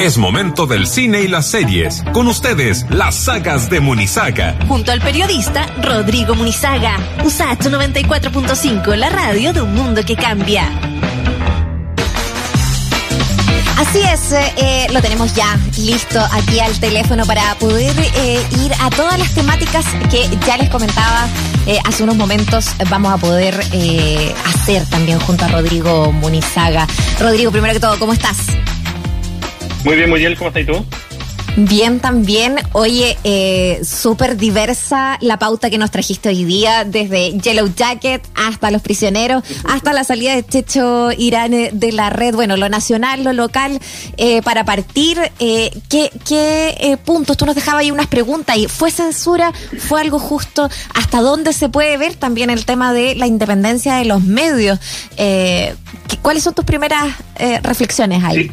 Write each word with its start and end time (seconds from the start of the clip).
Es 0.00 0.16
momento 0.16 0.68
del 0.68 0.86
cine 0.86 1.22
y 1.22 1.28
las 1.28 1.50
series. 1.50 2.04
Con 2.12 2.28
ustedes, 2.28 2.86
las 2.88 3.16
sagas 3.16 3.68
de 3.68 3.80
Munizaga. 3.80 4.56
Junto 4.68 4.92
al 4.92 5.00
periodista 5.00 5.66
Rodrigo 5.82 6.36
Munizaga. 6.36 6.96
USAT 7.24 7.64
94.5, 7.64 8.94
la 8.94 9.10
radio 9.10 9.52
de 9.52 9.60
un 9.60 9.74
mundo 9.74 10.04
que 10.06 10.14
cambia. 10.14 10.70
Así 13.76 13.98
es, 14.00 14.32
eh, 14.32 14.86
lo 14.92 15.00
tenemos 15.00 15.34
ya 15.34 15.58
listo 15.78 16.20
aquí 16.30 16.60
al 16.60 16.78
teléfono 16.78 17.26
para 17.26 17.56
poder 17.56 17.94
eh, 17.98 18.40
ir 18.64 18.72
a 18.80 18.90
todas 18.90 19.18
las 19.18 19.34
temáticas 19.34 19.84
que 20.10 20.28
ya 20.46 20.58
les 20.58 20.70
comentaba 20.70 21.26
eh, 21.66 21.78
hace 21.84 22.04
unos 22.04 22.16
momentos. 22.16 22.66
Vamos 22.88 23.12
a 23.12 23.18
poder 23.18 23.58
eh, 23.72 24.32
hacer 24.44 24.84
también 24.86 25.18
junto 25.18 25.44
a 25.44 25.48
Rodrigo 25.48 26.12
Munizaga. 26.12 26.86
Rodrigo, 27.18 27.50
primero 27.50 27.74
que 27.74 27.80
todo, 27.80 27.98
¿cómo 27.98 28.12
estás? 28.12 28.36
Muy 29.84 29.96
bien, 29.96 30.10
muy 30.10 30.20
bien, 30.20 30.34
¿cómo 30.36 30.48
estás 30.48 30.66
tú? 30.66 30.84
Bien 31.56 31.98
también. 31.98 32.54
Oye, 32.72 33.16
eh, 33.24 33.80
súper 33.82 34.36
diversa 34.36 35.18
la 35.20 35.40
pauta 35.40 35.70
que 35.70 35.78
nos 35.78 35.90
trajiste 35.90 36.28
hoy 36.28 36.44
día, 36.44 36.84
desde 36.84 37.32
Yellow 37.36 37.68
Jacket 37.74 38.22
hasta 38.36 38.70
Los 38.70 38.80
Prisioneros, 38.82 39.42
hasta 39.64 39.92
la 39.92 40.04
salida 40.04 40.36
de 40.36 40.46
Checho 40.46 41.10
Irán 41.10 41.54
eh, 41.54 41.70
de 41.72 41.90
la 41.90 42.10
red, 42.10 42.32
bueno, 42.34 42.56
lo 42.56 42.68
nacional, 42.68 43.24
lo 43.24 43.32
local, 43.32 43.80
eh, 44.18 44.40
para 44.42 44.64
partir, 44.64 45.18
eh, 45.40 45.70
¿qué, 45.88 46.10
qué 46.28 46.76
eh, 46.78 46.96
puntos? 46.96 47.36
Tú 47.36 47.44
nos 47.44 47.56
dejabas 47.56 47.80
ahí 47.80 47.90
unas 47.90 48.06
preguntas 48.06 48.56
y 48.56 48.68
¿fue 48.68 48.92
censura? 48.92 49.52
¿Fue 49.78 50.00
algo 50.00 50.20
justo? 50.20 50.68
¿Hasta 50.94 51.20
dónde 51.22 51.52
se 51.52 51.68
puede 51.68 51.96
ver 51.96 52.14
también 52.14 52.50
el 52.50 52.66
tema 52.66 52.92
de 52.92 53.16
la 53.16 53.26
independencia 53.26 53.96
de 53.96 54.04
los 54.04 54.22
medios? 54.22 54.78
Eh, 55.16 55.74
¿qué- 56.06 56.18
¿Cuáles 56.18 56.44
son 56.44 56.54
tus 56.54 56.64
primeras 56.64 57.04
reflexiones 57.62 58.22
ahí? 58.22 58.44
Sí. 58.44 58.50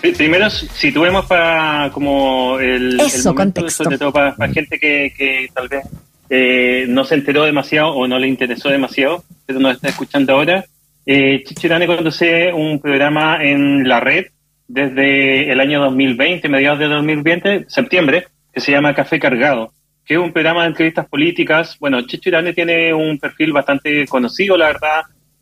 Pri- 0.00 0.12
Primero, 0.12 0.50
situemos 0.50 1.26
para 1.26 1.90
como 1.92 2.58
el, 2.58 2.98
Eso, 3.00 3.30
el 3.30 3.34
contexto. 3.36 3.84
sobre 3.84 3.98
todo 3.98 4.12
para, 4.12 4.34
para 4.34 4.52
gente 4.52 4.78
que, 4.78 5.12
que 5.16 5.48
tal 5.54 5.68
vez 5.68 5.84
eh, 6.28 6.84
no 6.88 7.04
se 7.04 7.14
enteró 7.16 7.44
demasiado 7.44 7.92
o 7.94 8.06
no 8.06 8.18
le 8.18 8.28
interesó 8.28 8.68
demasiado, 8.68 9.24
pero 9.46 9.58
nos 9.60 9.74
está 9.76 9.88
escuchando 9.88 10.32
ahora. 10.34 10.64
Eh, 11.06 11.42
Chicho 11.44 11.66
Irane 11.66 11.86
conduce 11.86 12.52
un 12.52 12.78
programa 12.80 13.38
en 13.42 13.88
la 13.88 14.00
red 14.00 14.26
desde 14.68 15.50
el 15.50 15.58
año 15.60 15.80
2020, 15.80 16.48
mediados 16.48 16.78
de 16.78 16.86
2020, 16.86 17.64
septiembre, 17.68 18.26
que 18.52 18.60
se 18.60 18.70
llama 18.70 18.94
Café 18.94 19.18
Cargado, 19.18 19.72
que 20.04 20.14
es 20.14 20.20
un 20.20 20.32
programa 20.32 20.62
de 20.62 20.68
entrevistas 20.68 21.06
políticas. 21.08 21.76
Bueno, 21.80 22.02
Chicho 22.02 22.28
Irane 22.28 22.52
tiene 22.52 22.94
un 22.94 23.18
perfil 23.18 23.52
bastante 23.52 24.06
conocido, 24.06 24.56
la 24.56 24.66
verdad, 24.66 25.00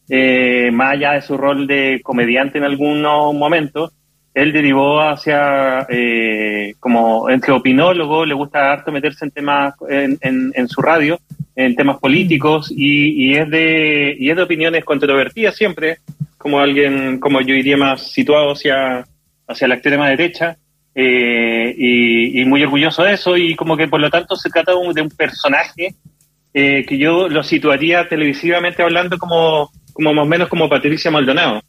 eh, 0.08 0.70
más 0.72 0.92
allá 0.94 1.12
de 1.12 1.22
su 1.22 1.36
rol 1.36 1.66
de 1.66 2.00
comediante 2.02 2.56
en 2.56 2.64
algunos 2.64 3.34
momentos, 3.34 3.92
él 4.38 4.52
derivó 4.52 5.00
hacia, 5.00 5.84
eh, 5.88 6.74
como 6.78 7.28
entre 7.28 7.52
opinólogo, 7.52 8.24
le 8.24 8.34
gusta 8.34 8.72
harto 8.72 8.92
meterse 8.92 9.24
en 9.24 9.30
temas, 9.32 9.74
en, 9.88 10.16
en, 10.20 10.52
en 10.54 10.68
su 10.68 10.80
radio, 10.80 11.18
en 11.56 11.74
temas 11.74 11.98
políticos, 11.98 12.70
y, 12.70 13.30
y 13.30 13.34
es 13.34 13.50
de, 13.50 14.16
y 14.16 14.30
es 14.30 14.36
de 14.36 14.42
opiniones 14.42 14.84
controvertidas 14.84 15.56
siempre, 15.56 15.98
como 16.36 16.60
alguien, 16.60 17.18
como 17.18 17.40
yo 17.40 17.52
diría, 17.52 17.76
más 17.76 18.12
situado 18.12 18.52
hacia, 18.52 19.04
hacia 19.48 19.66
la 19.66 19.74
extrema 19.74 20.08
derecha, 20.08 20.56
eh, 20.94 21.74
y, 21.76 22.40
y 22.40 22.44
muy 22.44 22.62
orgulloso 22.62 23.02
de 23.02 23.14
eso, 23.14 23.36
y 23.36 23.56
como 23.56 23.76
que 23.76 23.88
por 23.88 24.00
lo 24.00 24.08
tanto 24.08 24.36
se 24.36 24.50
trata 24.50 24.70
de 24.70 24.78
un, 24.78 24.94
de 24.94 25.02
un 25.02 25.10
personaje 25.10 25.94
eh, 26.54 26.84
que 26.86 26.96
yo 26.96 27.28
lo 27.28 27.42
situaría 27.42 28.08
televisivamente 28.08 28.84
hablando 28.84 29.18
como, 29.18 29.70
como 29.92 30.14
más 30.14 30.24
o 30.24 30.28
menos 30.28 30.48
como 30.48 30.68
Patricia 30.68 31.10
Maldonado. 31.10 31.60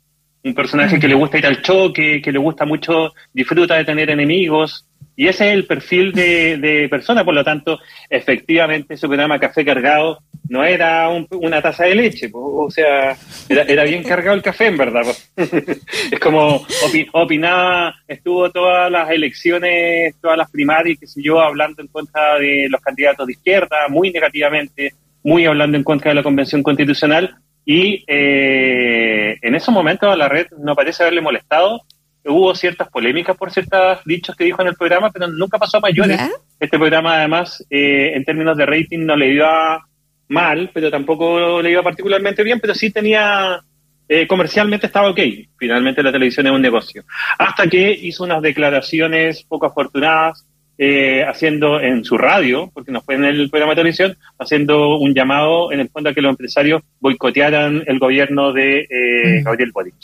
Un 0.43 0.53
personaje 0.53 0.99
que 0.99 1.07
le 1.07 1.15
gusta 1.15 1.37
ir 1.37 1.45
al 1.45 1.61
choque, 1.61 2.21
que 2.21 2.31
le 2.31 2.39
gusta 2.39 2.65
mucho, 2.65 3.13
disfruta 3.33 3.75
de 3.75 3.85
tener 3.85 4.09
enemigos. 4.09 4.85
Y 5.15 5.27
ese 5.27 5.49
es 5.49 5.53
el 5.53 5.65
perfil 5.65 6.13
de, 6.13 6.57
de 6.57 6.87
persona, 6.87 7.25
por 7.25 7.33
lo 7.33 7.43
tanto, 7.43 7.77
efectivamente 8.09 8.95
su 8.95 9.07
programa 9.07 9.37
Café 9.37 9.65
Cargado 9.65 10.19
no 10.47 10.63
era 10.63 11.09
un- 11.09 11.27
una 11.31 11.61
taza 11.61 11.83
de 11.83 11.93
leche, 11.95 12.29
o 12.33 12.71
sea, 12.71 13.17
era, 13.49 13.63
era 13.63 13.83
bien 13.83 14.01
cargado 14.03 14.35
el 14.37 14.41
café, 14.41 14.67
en 14.67 14.77
verdad. 14.77 15.03
es 15.37 16.19
como 16.21 16.61
opi- 16.61 17.09
opinaba, 17.11 17.95
estuvo 18.07 18.49
todas 18.49 18.89
las 18.89 19.09
elecciones, 19.11 20.15
todas 20.21 20.37
las 20.37 20.49
primarias, 20.49 20.97
qué 20.99 21.05
sé 21.07 21.21
yo, 21.21 21.39
hablando 21.41 21.81
en 21.81 21.89
contra 21.89 22.39
de 22.39 22.67
los 22.69 22.79
candidatos 22.81 23.27
de 23.27 23.33
izquierda, 23.33 23.87
muy 23.89 24.11
negativamente, 24.11 24.93
muy 25.23 25.45
hablando 25.45 25.77
en 25.77 25.83
contra 25.83 26.11
de 26.11 26.15
la 26.15 26.23
Convención 26.23 26.63
Constitucional, 26.63 27.35
y 27.71 28.03
eh, 28.07 29.37
en 29.43 29.53
esos 29.53 29.71
momentos 29.71 30.11
a 30.11 30.15
la 30.15 30.27
red 30.27 30.47
no 30.57 30.73
parece 30.73 31.03
haberle 31.03 31.21
molestado. 31.21 31.83
Hubo 32.25 32.55
ciertas 32.55 32.89
polémicas 32.89 33.37
por 33.37 33.51
ciertos 33.51 33.99
dichos 34.05 34.35
que 34.35 34.45
dijo 34.45 34.63
en 34.63 34.69
el 34.69 34.75
programa, 34.75 35.11
pero 35.11 35.27
nunca 35.27 35.59
pasó 35.59 35.77
a 35.77 35.81
mayores. 35.81 36.17
¿Ya? 36.17 36.31
Este 36.59 36.79
programa, 36.79 37.17
además, 37.17 37.63
eh, 37.69 38.13
en 38.15 38.25
términos 38.25 38.57
de 38.57 38.65
rating, 38.65 39.05
no 39.05 39.15
le 39.15 39.33
iba 39.33 39.85
mal, 40.29 40.71
pero 40.73 40.89
tampoco 40.89 41.61
le 41.61 41.69
iba 41.69 41.83
particularmente 41.83 42.41
bien, 42.41 42.59
pero 42.59 42.73
sí 42.73 42.89
tenía. 42.89 43.61
eh, 44.07 44.25
comercialmente 44.25 44.87
estaba 44.87 45.11
ok. 45.11 45.19
Finalmente, 45.55 46.01
la 46.01 46.11
televisión 46.11 46.47
es 46.47 46.51
un 46.53 46.63
negocio. 46.63 47.03
Hasta 47.37 47.67
que 47.67 47.91
hizo 47.91 48.23
unas 48.23 48.41
declaraciones 48.41 49.43
poco 49.43 49.67
afortunadas, 49.67 50.48
eh, 50.81 51.25
haciendo 51.27 51.81
en 51.81 52.05
su 52.05 52.17
radio, 52.17 52.71
porque 52.73 52.91
no 52.91 53.01
fue 53.01 53.15
en 53.15 53.25
el 53.25 53.49
programa 53.49 53.73
de 53.73 53.81
televisión, 53.81 54.17
haciendo 54.39 54.97
un 54.97 55.13
llamado 55.13 55.73
en 55.73 55.81
el 55.81 55.89
fondo 55.89 56.09
a 56.09 56.13
que 56.13 56.21
los 56.21 56.29
empresarios 56.31 56.81
boicotearan 57.01 57.83
el 57.85 57.99
gobierno 57.99 58.53
de 58.53 58.87
eh, 58.89 59.41
Mm. 59.41 59.43
Gabriel 59.43 59.71
Boric. 59.73 59.95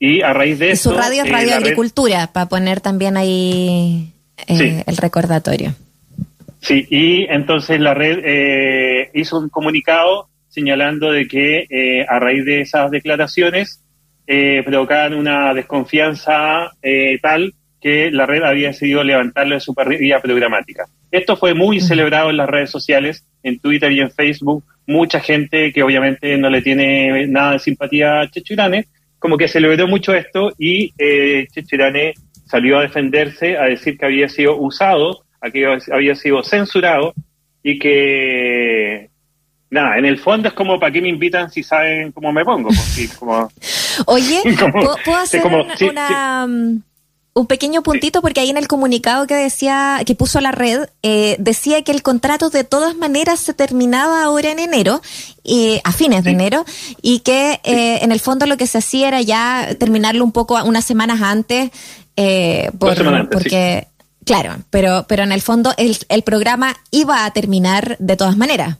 Y 0.00 0.22
a 0.22 0.32
raíz 0.32 0.58
de 0.58 0.72
eso. 0.72 0.90
su 0.90 0.96
radio 0.96 1.22
es 1.22 1.28
eh, 1.28 1.32
Radio 1.32 1.48
red- 1.50 1.56
Agricultura, 1.62 2.26
para 2.32 2.46
poner 2.46 2.80
también 2.80 3.16
ahí 3.16 4.12
eh, 4.48 4.56
Sí. 4.56 4.82
el 4.86 4.96
recordatorio. 4.96 5.74
Sí, 6.60 6.86
y 6.90 7.24
entonces 7.30 7.78
la 7.80 7.94
red 7.94 8.18
eh, 8.24 9.10
hizo 9.14 9.38
un 9.38 9.48
comunicado 9.48 10.28
señalando 10.48 11.12
de 11.12 11.28
que 11.28 11.66
eh, 11.70 12.04
a 12.08 12.18
raíz 12.18 12.44
de 12.44 12.62
esas 12.62 12.90
declaraciones 12.90 13.80
eh, 14.26 14.62
provocaban 14.64 15.14
una 15.14 15.54
desconfianza 15.54 16.72
eh, 16.82 17.18
tal 17.22 17.54
que 17.80 18.10
la 18.10 18.26
red 18.26 18.42
había 18.42 18.68
decidido 18.68 19.02
levantarlo 19.02 19.54
de 19.54 19.60
su 19.60 19.74
parrilla 19.74 20.20
programática. 20.20 20.84
Esto 21.10 21.36
fue 21.36 21.54
muy 21.54 21.80
celebrado 21.80 22.30
en 22.30 22.36
las 22.36 22.48
redes 22.48 22.70
sociales, 22.70 23.24
en 23.42 23.58
Twitter 23.58 23.90
y 23.92 24.00
en 24.00 24.10
Facebook. 24.10 24.64
Mucha 24.86 25.20
gente 25.20 25.72
que 25.72 25.82
obviamente 25.82 26.36
no 26.36 26.50
le 26.50 26.60
tiene 26.62 27.26
nada 27.26 27.52
de 27.52 27.58
simpatía 27.58 28.20
a 28.20 28.30
Checho 28.30 28.52
Irane, 28.54 28.86
como 29.18 29.36
que 29.36 29.48
celebró 29.48 29.86
mucho 29.88 30.14
esto 30.14 30.52
y 30.58 30.92
eh, 30.98 31.46
Checho 31.52 31.76
Irane 31.76 32.12
salió 32.46 32.78
a 32.78 32.82
defenderse, 32.82 33.56
a 33.56 33.64
decir 33.64 33.96
que 33.96 34.06
había 34.06 34.28
sido 34.28 34.56
usado, 34.56 35.24
a 35.40 35.50
que 35.50 35.66
había 35.92 36.14
sido 36.16 36.42
censurado 36.42 37.14
y 37.62 37.78
que 37.78 39.08
nada, 39.70 39.98
en 39.98 40.04
el 40.04 40.18
fondo 40.18 40.48
es 40.48 40.54
como 40.54 40.78
para 40.80 40.92
qué 40.92 41.00
me 41.00 41.08
invitan 41.08 41.50
si 41.50 41.62
saben 41.62 42.12
cómo 42.12 42.32
me 42.32 42.44
pongo, 42.44 42.70
como 43.18 43.48
Oye, 44.06 44.40
Como- 44.58 44.96
¿puedo, 45.04 45.18
hacer 45.18 45.42
como- 45.42 45.62
una, 45.62 45.76
sí, 45.76 45.84
una, 45.88 46.44
um, 46.44 46.82
un 47.40 47.46
pequeño 47.46 47.82
puntito? 47.82 48.20
Porque 48.22 48.40
ahí 48.40 48.50
en 48.50 48.56
el 48.56 48.68
comunicado 48.68 49.26
que 49.26 49.34
decía, 49.34 50.00
que 50.06 50.14
puso 50.14 50.40
la 50.40 50.52
red, 50.52 50.88
eh, 51.02 51.36
decía 51.38 51.82
que 51.82 51.92
el 51.92 52.02
contrato 52.02 52.50
de 52.50 52.64
todas 52.64 52.94
maneras 52.96 53.40
se 53.40 53.54
terminaba 53.54 54.22
ahora 54.22 54.50
en 54.52 54.58
enero, 54.58 55.00
eh, 55.44 55.80
a 55.84 55.92
fines 55.92 56.22
de 56.24 56.30
enero, 56.30 56.64
y 57.02 57.20
que 57.20 57.60
eh, 57.64 57.98
en 58.02 58.12
el 58.12 58.20
fondo 58.20 58.46
lo 58.46 58.56
que 58.56 58.66
se 58.66 58.78
hacía 58.78 59.08
era 59.08 59.20
ya 59.22 59.68
terminarlo 59.78 60.24
un 60.24 60.32
poco 60.32 60.62
unas 60.64 60.84
semanas 60.84 61.20
antes, 61.22 61.70
eh, 62.16 62.70
por- 62.78 62.96
semanas 62.96 63.20
antes, 63.22 63.34
porque, 63.36 63.86
claro, 64.24 64.56
pero, 64.70 65.06
pero 65.08 65.22
en 65.22 65.32
el 65.32 65.40
fondo 65.40 65.72
el, 65.78 65.96
el 66.08 66.22
programa 66.22 66.76
iba 66.90 67.24
a 67.24 67.32
terminar 67.32 67.96
de 67.98 68.16
todas 68.16 68.36
maneras. 68.36 68.76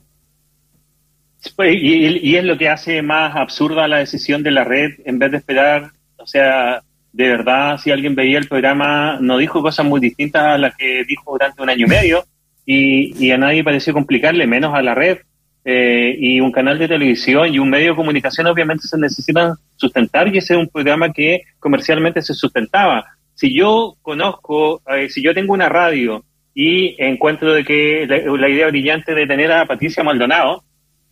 Pues, 1.56 1.75
Y, 1.75 2.06
y- 2.06 2.19
y 2.22 2.37
es 2.37 2.44
lo 2.44 2.59
que 2.59 2.69
hace 2.69 3.00
más 3.03 3.34
absurda 3.34 3.88
la 3.88 3.98
decisión 3.98 4.42
de 4.42 4.50
la 4.50 4.65
red 4.65 4.91
en 5.06 5.19
vez 5.19 5.31
de 5.31 5.38
esperar, 5.38 5.91
o 6.19 6.27
sea, 6.27 6.82
de 7.12 7.28
verdad, 7.28 7.78
si 7.78 7.91
alguien 7.91 8.15
veía 8.15 8.38
el 8.38 8.48
programa, 8.48 9.18
no 9.21 9.39
dijo 9.39 9.62
cosas 9.62 9.84
muy 9.84 10.01
distintas 10.01 10.42
a 10.42 10.59
las 10.59 10.77
que 10.77 11.04
dijo 11.04 11.33
durante 11.33 11.62
un 11.62 11.71
año 11.71 11.86
y 11.86 11.89
medio 11.89 12.24
y, 12.65 13.30
a 13.33 13.39
nadie 13.39 13.65
pareció 13.65 13.92
complicarle, 13.92 14.47
menos 14.47 14.74
a 14.74 14.83
la 14.83 14.95
red. 14.95 15.18
Eh, 15.62 16.16
y 16.18 16.41
un 16.41 16.53
canal 16.53 16.78
de 16.78 16.89
televisión 16.89 17.53
y 17.53 17.59
un 17.59 17.68
medio 17.68 17.91
de 17.91 17.97
comunicación 17.97 18.47
obviamente 18.47 18.89
se 18.89 18.97
necesitan 18.97 19.53
sustentar 19.77 20.27
y 20.28 20.39
ese 20.39 20.54
es 20.54 20.59
un 20.60 20.68
programa 20.68 21.12
que 21.12 21.42
comercialmente 21.59 22.22
se 22.22 22.33
sustentaba. 22.33 23.04
Si 23.34 23.54
yo 23.54 23.97
conozco, 24.01 24.80
eh, 24.86 25.10
si 25.10 25.22
yo 25.22 25.34
tengo 25.34 25.53
una 25.53 25.68
radio 25.68 26.24
y 26.54 26.95
encuentro 27.03 27.53
de 27.53 27.65
que 27.65 28.07
la, 28.07 28.48
idea 28.48 28.68
brillante 28.68 29.15
de 29.15 29.27
tener 29.27 29.53
a 29.53 29.66
Patricia 29.66 30.03
Maldonado, 30.03 30.62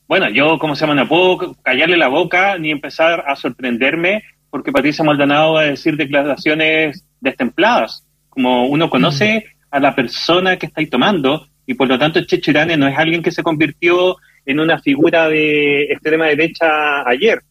bueno, 0.07 0.31
yo, 0.31 0.59
¿cómo 0.59 0.75
se 0.75 0.87
llama? 0.87 1.03
No 1.03 1.57
callarle 1.63 1.99
la 1.99 2.09
boca 2.09 2.57
ni 2.57 2.71
empezar 2.71 3.25
a 3.27 3.37
sorprenderme 3.37 4.23
porque 4.51 4.73
Patricia 4.73 5.05
Maldonado 5.05 5.55
va 5.55 5.63
a 5.63 5.71
decir 5.71 5.97
declaraciones 5.97 7.05
destempladas. 7.21 8.05
Como 8.29 8.67
uno 8.67 8.89
conoce 8.89 9.45
a 9.71 9.81
la 9.81 9.95
persona 9.95 10.57
que 10.57 10.67
está 10.67 10.81
ahí 10.81 10.87
tomando 10.87 11.47
y 11.67 11.75
por 11.75 11.89
lo 11.89 11.99
tanto 11.99 12.25
Checho 12.25 12.51
Irane 12.51 12.77
no 12.77 12.89
es 12.89 12.97
alguien 12.97 13.23
que 13.23 13.31
se 13.31 13.43
convirtió 13.43 14.17
en 14.47 14.61
una 14.61 14.81
figura 14.81 15.29
de 15.29 15.83
extrema 15.85 16.27
derecha 16.27 17.07
ayer. 17.07 17.43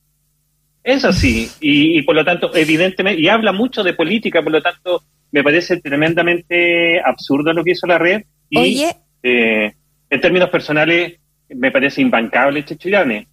Es 0.83 1.05
así, 1.05 1.49
y, 1.59 1.99
y 1.99 2.01
por 2.01 2.15
lo 2.15 2.23
tanto, 2.23 2.55
evidentemente, 2.55 3.21
y 3.21 3.27
habla 3.27 3.51
mucho 3.51 3.83
de 3.83 3.94
política, 3.94 4.41
por 4.41 4.53
lo 4.53 4.61
tanto, 4.61 5.03
me 5.31 5.44
parece 5.44 5.81
tremendamente 5.81 6.99
absurdo 7.01 7.53
lo 7.53 7.63
que 7.63 7.71
hizo 7.71 7.85
la 7.85 7.97
red 7.97 8.23
y 8.49 8.57
Oye. 8.57 8.95
eh, 9.21 9.73
en 10.09 10.21
términos 10.21 10.49
personales 10.49 11.19
me 11.49 11.71
parece 11.71 12.01
imbancable 12.01 12.65
Checho 12.65 12.89
Irane. 12.89 13.27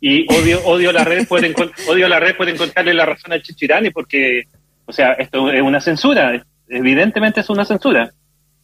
Y 0.00 0.26
odio, 0.32 0.60
odio 0.64 0.92
la 0.92 1.04
red 1.04 1.20
encon- 1.28 1.72
odio 1.88 2.08
la 2.08 2.18
red 2.18 2.36
por 2.36 2.48
encontrarle 2.48 2.92
la 2.94 3.06
razón 3.06 3.32
a 3.32 3.40
Checho 3.40 3.64
Irane 3.64 3.90
porque, 3.92 4.42
o 4.86 4.92
sea, 4.92 5.12
esto 5.12 5.50
es 5.52 5.62
una 5.62 5.80
censura, 5.80 6.44
evidentemente 6.68 7.40
es 7.40 7.50
una 7.50 7.64
censura. 7.64 8.12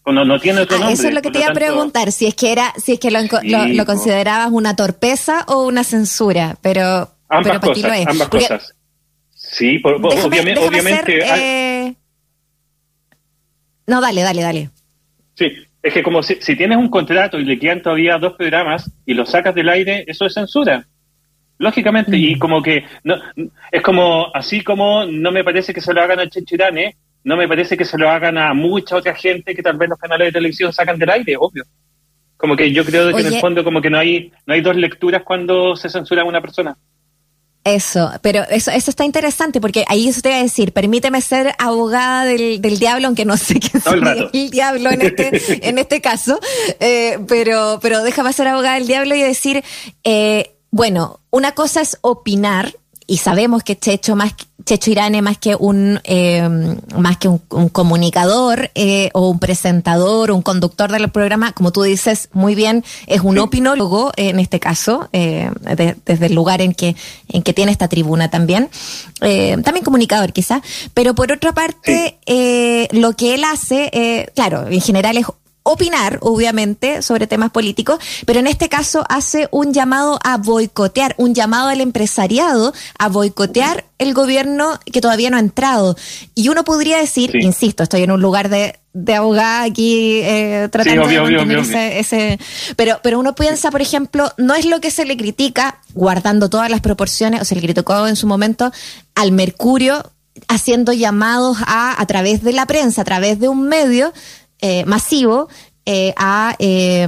No, 0.07 0.25
no 0.25 0.39
tiene 0.41 0.61
otro 0.61 0.77
Ah, 0.77 0.81
nombre. 0.81 0.95
eso 0.95 1.09
es 1.09 1.15
lo 1.15 1.23
que 1.23 1.31
te 1.31 1.39
iba 1.39 1.49
a 1.49 1.55
preguntar, 1.55 2.13
si 2.13 2.27
es 2.27 2.35
que 2.35 2.53
era, 2.53 2.73
si 2.77 2.93
es 2.95 3.01
que 3.01 3.11
lo, 3.11 3.21
Sí, 3.21 3.75
lo, 3.75 3.87
considerabas 3.87 4.51
una 4.53 4.77
torpeza 4.77 5.45
o 5.49 5.65
una 5.67 5.83
censura, 5.85 6.57
pero, 6.61 7.11
Ambas 7.29 7.49
pero 7.53 7.61
para 7.61 7.73
ti 7.75 7.81
cosas, 7.83 7.89
lo 7.91 7.95
es. 8.03 8.07
ambas 8.09 8.29
Porque 8.29 8.45
cosas. 8.49 8.75
Sí, 9.35 9.79
por- 9.79 10.03
por- 10.03 10.11
déjame- 10.13 10.27
obviamente, 10.29 10.61
déjame 10.61 10.69
obviamente 10.69 11.21
ser, 11.21 11.33
hay- 11.33 11.41
eh, 11.43 11.95
No, 13.87 14.01
dale, 14.01 14.23
dale, 14.23 14.43
dale. 14.43 14.71
Sí, 15.37 15.53
es 15.83 15.93
que 15.95 16.03
como 16.03 16.23
si, 16.23 16.37
si 16.41 16.57
tienes 16.57 16.77
un 16.79 16.89
contrato 16.89 17.39
y 17.39 17.45
le 17.45 17.59
quedan 17.59 17.83
todavía 17.83 18.19
dos 18.19 18.35
programas 18.35 18.91
y 19.07 19.15
lo 19.15 19.25
sacas 19.27 19.55
del 19.55 19.69
aire, 19.69 20.05
eso 20.07 20.27
es 20.27 20.35
censura. 20.35 20.87
Lógicamente, 21.59 22.13
Mm. 22.13 22.15
y 22.15 22.39
como 22.39 22.63
que 22.63 22.85
no, 23.05 23.17
es 23.71 23.83
como, 23.83 24.27
así 24.35 24.63
como 24.63 25.05
no 25.05 25.31
me 25.31 25.45
parece 25.45 25.73
que 25.73 25.81
se 25.81 25.93
lo 25.93 26.03
hagan 26.03 26.21
a 26.21 26.29
Chechirane, 26.29 26.97
no 27.23 27.37
me 27.37 27.49
parece 27.49 27.77
que 27.77 27.85
se 27.85 27.97
lo 27.97 28.11
hagan 28.11 28.37
a 28.39 28.53
mucha 28.55 28.97
otra 28.97 29.15
gente 29.15 29.55
que 29.55 29.63
tal 29.63 29.77
vez 29.77 29.89
los 29.89 29.99
canales 29.99 30.29
de 30.29 30.33
televisión 30.33 30.73
sacan 30.73 30.99
del 30.99 31.11
aire, 31.11 31.37
obvio. 31.39 31.65
Como 32.37 32.57
que 32.57 32.73
yo 32.73 32.85
creo 32.85 33.15
que 33.15 33.23
en 33.23 33.33
el 33.33 33.41
fondo 33.41 33.65
como 33.65 33.81
que 33.81 33.89
no 33.89 33.99
hay, 33.99 34.33
no 34.47 34.55
hay 34.55 34.61
dos 34.61 34.77
lecturas 34.77 35.23
cuando 35.23 35.77
se 35.77 35.89
censura 35.89 36.23
a 36.23 36.27
una 36.27 36.41
persona. 36.41 36.77
Eso, 37.65 38.11
pero 38.21 38.43
eso, 38.51 38.71
eso 38.71 38.91
está 38.91 39.07
interesante 39.07 39.59
porque 39.59 39.87
ahí 39.89 40.07
eso 40.07 40.21
te 40.21 40.29
iba 40.29 40.39
a 40.39 40.43
decir, 40.43 40.73
permíteme 40.73 41.23
ser 41.23 41.55
abogada 41.59 42.27
del, 42.27 42.61
del 42.61 42.79
diablo, 42.79 43.07
aunque 43.07 43.25
no 43.25 43.39
sé 43.39 43.59
qué 43.59 43.81
Todo 43.81 43.95
el 43.95 44.29
el 44.35 44.51
diablo 44.51 44.91
en 44.91 45.01
este, 45.01 45.67
en 45.67 45.79
este 45.79 46.03
caso, 46.03 46.39
eh, 46.79 47.19
pero, 47.27 47.79
pero 47.81 48.03
déjame 48.03 48.35
ser 48.35 48.49
abogada 48.49 48.75
del 48.75 48.87
diablo 48.87 49.15
y 49.15 49.23
decir, 49.23 49.65
eh, 50.05 50.57
bueno, 50.75 51.21
una 51.31 51.53
cosa 51.53 51.81
es 51.83 51.99
opinar, 52.01 52.75
y 53.07 53.19
sabemos 53.19 53.63
que 53.63 53.79
Checho 53.79 54.17
más 54.17 54.33
Checho 54.65 54.91
Irane 54.91 55.21
más 55.21 55.37
que 55.37 55.55
un 55.55 56.01
eh, 56.05 56.49
más 56.97 57.19
que 57.19 57.29
un, 57.29 57.43
un 57.51 57.69
comunicador 57.69 58.71
eh, 58.75 59.11
o 59.13 59.29
un 59.29 59.39
presentador 59.39 60.31
o 60.31 60.35
un 60.35 60.41
conductor 60.41 60.91
del 60.91 61.11
programa 61.11 61.53
como 61.53 61.71
tú 61.71 61.83
dices 61.83 62.31
muy 62.33 62.55
bien 62.55 62.83
es 63.07 63.21
un 63.21 63.37
opinólogo 63.39 64.11
en 64.17 64.41
este 64.41 64.59
caso 64.59 65.11
eh, 65.13 65.51
de- 65.77 65.97
desde 66.07 66.27
el 66.27 66.35
lugar 66.35 66.63
en 66.63 66.73
que 66.73 66.97
en 67.29 67.43
que 67.43 67.53
tiene 67.53 67.73
esta 67.73 67.89
tribuna 67.89 68.31
también 68.31 68.71
eh, 69.21 69.55
también 69.63 69.85
comunicador 69.85 70.33
quizá 70.33 70.63
pero 70.95 71.15
por 71.15 71.31
otra 71.31 71.53
parte 71.53 72.17
eh, 72.25 72.89
lo 72.93 73.13
que 73.17 73.35
él 73.35 73.45
hace 73.45 73.91
eh, 73.93 74.31
claro 74.35 74.67
en 74.67 74.81
general 74.81 75.19
es 75.19 75.27
opinar, 75.67 76.19
obviamente, 76.21 77.01
sobre 77.03 77.27
temas 77.27 77.51
políticos, 77.51 77.99
pero 78.27 78.39
en 78.39 78.47
este 78.47 78.69
caso 78.69 79.05
hace 79.09 79.49
un 79.51 79.73
llamado 79.73 80.21
a 80.23 80.37
boicotear, 80.37 81.15
un 81.19 81.35
llamado 81.35 81.69
al 81.69 81.81
empresariado 81.81 82.73
a 82.99 83.09
boicotear 83.09 83.85
el 83.99 84.13
gobierno 84.15 84.79
que 84.93 85.01
todavía 85.01 85.31
no 85.31 85.39
ha 85.39 85.41
entrado. 85.41 85.97
Y 86.35 86.51
uno 86.51 86.65
podría 86.65 86.99
decir, 86.99 87.31
Sí. 87.33 87.39
insisto, 87.43 87.83
estoy 87.83 88.03
en 88.03 88.11
un 88.11 88.21
lugar 88.21 88.51
de, 88.51 88.79
de 88.93 89.15
abogada 89.15 89.63
aquí 89.63 90.21
eh, 90.23 90.69
tratando 90.71 91.05
obvio, 91.05 91.27
de 91.27 91.39
obvio, 91.39 91.61
ese, 91.61 91.99
ese- 91.99 92.39
Pero, 92.77 93.01
pero 93.03 93.19
uno 93.19 93.35
piensa, 93.35 93.71
por 93.71 93.81
ejemplo, 93.81 94.31
no 94.37 94.55
es 94.55 94.67
lo 94.67 94.81
que 94.81 94.91
se 94.91 95.07
le 95.07 95.17
critica, 95.17 95.81
guardando 95.95 96.51
todas 96.51 96.69
las 96.71 96.83
proporciones, 96.83 97.41
o 97.41 97.45
se 97.47 97.55
le 97.55 97.63
criticó 97.63 98.07
en 98.07 98.17
su 98.17 98.27
momento 98.27 98.71
al 99.15 99.33
Mercurio 99.33 100.11
haciendo 100.49 100.93
llamados 100.93 101.57
a, 101.67 102.01
a 102.01 102.07
través 102.07 102.43
de 102.43 102.53
la 102.53 102.67
prensa, 102.67 103.03
a 103.03 103.05
través 103.05 103.39
de 103.41 103.49
un 103.49 103.69
medio 103.69 104.13
eh, 104.61 104.85
masivo, 104.87 105.49
eh, 105.87 106.15
a 106.17 106.57
eh, 106.59 107.07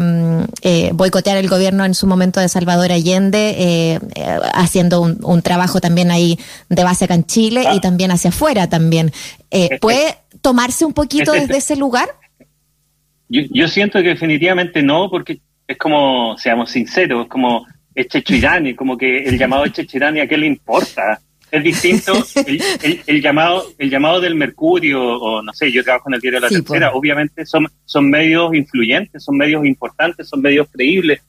eh, 0.62 0.90
boicotear 0.92 1.38
el 1.38 1.48
gobierno 1.48 1.84
en 1.86 1.94
su 1.94 2.06
momento 2.06 2.40
de 2.40 2.48
Salvador 2.48 2.92
Allende, 2.92 3.54
eh, 3.58 4.00
eh, 4.14 4.38
haciendo 4.52 5.00
un, 5.00 5.18
un 5.24 5.40
trabajo 5.40 5.80
también 5.80 6.10
ahí 6.10 6.38
de 6.68 6.84
base 6.84 7.06
acá 7.06 7.14
en 7.14 7.24
Chile 7.24 7.64
Ah. 7.66 7.74
y 7.74 7.80
también 7.80 8.10
hacia 8.10 8.28
afuera 8.30 8.68
también. 8.68 9.12
Eh, 9.50 9.78
¿Puede 9.80 10.18
tomarse 10.42 10.84
un 10.84 10.92
poquito 10.92 11.32
Este- 11.32 11.46
desde 11.46 11.56
ese 11.58 11.76
lugar? 11.76 12.08
Yo, 13.28 13.42
yo 13.50 13.66
siento 13.68 13.98
que 14.02 14.08
definitivamente 14.10 14.82
no, 14.82 15.08
porque 15.10 15.40
es 15.66 15.76
como, 15.78 16.36
seamos 16.38 16.70
sinceros, 16.70 17.24
es 17.24 17.28
como 17.30 17.66
es 17.94 18.08
Checho 18.08 18.34
Irane, 18.34 18.76
como 18.76 18.96
que 18.98 19.24
el 19.24 19.38
llamado 19.38 19.64
Irane, 19.94 20.20
¿a 20.20 20.26
qué 20.28 20.36
le 20.36 20.46
importa? 20.46 21.20
Es 21.50 21.62
distinto 21.62 22.12
el, 22.46 22.60
el- 22.82 23.00
el 23.06 23.22
llamado 23.22 23.64
el 23.78 23.88
llamado 23.90 24.20
del 24.20 24.34
Mercurio, 24.34 25.00
o 25.02 25.42
no 25.42 25.52
sé, 25.52 25.70
yo 25.72 25.84
trabajo 25.84 26.08
en 26.08 26.14
el 26.14 26.20
diario 26.20 26.40
La 26.40 26.48
Sí, 26.48 26.56
Tercera, 26.56 26.90
pues. 26.90 26.98
obviamente 26.98 27.46
son, 27.46 27.66
son 27.84 28.10
medios 28.10 28.54
influyentes, 28.54 29.22
son 29.24 29.36
medios 29.36 29.64
importantes, 29.64 30.28
son 30.28 30.40
medios 30.42 30.66
creíbles. 30.72 31.20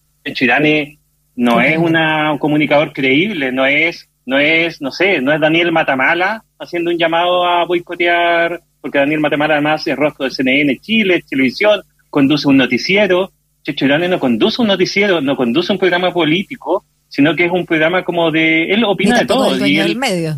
Irane 0.42 0.98
no 1.36 1.62
es 1.62 1.78
una, 1.78 2.32
un 2.34 2.38
comunicador 2.40 2.92
creíble, 2.94 3.52
no 3.52 3.66
es, 3.66 4.10
no 4.26 4.40
es, 4.40 4.82
no 4.82 4.92
sé, 4.92 5.22
no 5.22 5.32
es 5.32 5.40
Daniel 5.40 5.72
Matamala 5.72 6.44
haciendo 6.60 6.90
un 6.92 6.98
llamado 6.98 7.46
a 7.46 7.64
boicotear, 7.66 8.60
porque 8.82 8.98
Daniel 8.98 9.20
Matamala 9.22 9.54
además 9.54 9.86
es 9.88 9.96
rostro 9.96 10.26
de 10.26 10.32
CNN 10.32 10.78
Chile, 10.80 11.24
televisión, 11.30 11.82
conduce 12.10 12.48
un 12.48 12.58
noticiero. 12.58 13.32
Checho 13.64 13.86
Irane 13.86 14.08
no 14.10 14.20
conduce 14.20 14.62
un 14.62 14.68
noticiero, 14.70 15.22
no 15.22 15.36
conduce 15.38 15.72
un 15.72 15.78
programa 15.80 16.12
político, 16.12 16.84
sino 17.10 17.36
que 17.36 17.46
es 17.46 17.52
un 17.52 17.66
programa 17.66 18.04
como 18.04 18.32
de, 18.32 18.72
él 18.72 18.82
Ni 18.82 18.86
opina 18.86 19.20
de 19.20 19.26
todo. 19.26 19.50
el 19.52 19.56
y 19.56 19.60
dueño 19.60 19.82
él- 19.82 19.88
del 19.90 19.98
medio. 19.98 20.36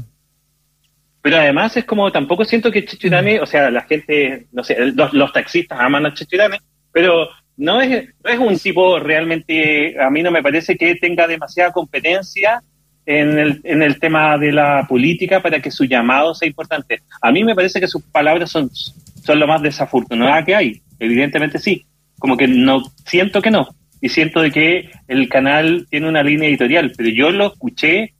pero 1.22 1.38
además 1.38 1.76
es 1.78 1.86
como, 1.86 2.12
tampoco 2.12 2.46
siento 2.46 2.72
que 2.72 2.86
Checho 2.86 3.08
Irane, 3.08 3.40
o 3.42 3.46
sea, 3.46 3.70
la 3.70 3.82
gente, 3.82 4.48
no 4.52 4.64
sé, 4.64 4.76
los, 4.96 5.14
los 5.14 5.34
taxistas 5.34 5.80
aman 5.80 6.06
a 6.06 6.14
Checho 6.14 6.36
Irane, 6.36 6.60
pero 6.92 7.28
no 7.58 7.82
es, 7.82 8.06
no 8.24 8.30
es 8.30 8.40
un 8.40 8.58
tipo 8.58 9.00
realmente, 9.00 10.00
a 10.02 10.10
mí 10.10 10.24
no 10.24 10.32
me 10.32 10.42
parece 10.42 10.78
que 10.78 10.96
tenga 10.96 11.28
demasiada 11.28 11.72
competencia 11.72 12.62
en 13.06 13.38
el, 13.38 13.60
en 13.64 13.82
el 13.84 14.00
tema 14.00 14.38
de 14.38 14.52
la 14.52 14.86
política 14.88 15.42
para 15.42 15.60
que 15.62 15.72
su 15.72 15.84
llamado 15.86 16.34
sea 16.36 16.48
importante. 16.48 17.02
A 17.22 17.32
mí 17.32 17.44
me 17.44 17.56
parece 17.56 17.80
que 17.80 17.88
sus 17.88 18.02
palabras 18.04 18.52
son, 18.52 18.70
son 18.72 19.40
lo 19.40 19.48
más 19.48 19.62
desafortunada 19.62 20.46
que 20.46 20.56
hay. 20.56 20.82
Evidentemente 21.00 21.58
sí. 21.60 21.86
Como 22.20 22.38
que 22.38 22.48
no, 22.48 22.84
siento 23.06 23.42
que 23.42 23.50
no. 23.52 23.68
Y 24.02 24.10
siento 24.10 24.42
de 24.42 24.52
que 24.52 24.90
el 25.08 25.28
canal 25.30 25.88
tiene 25.90 26.08
una 26.08 26.24
línea 26.24 26.48
editorial, 26.50 26.94
pero 26.96 27.10
yo 27.10 27.32
lo 27.32 27.48
escuché 27.54 28.14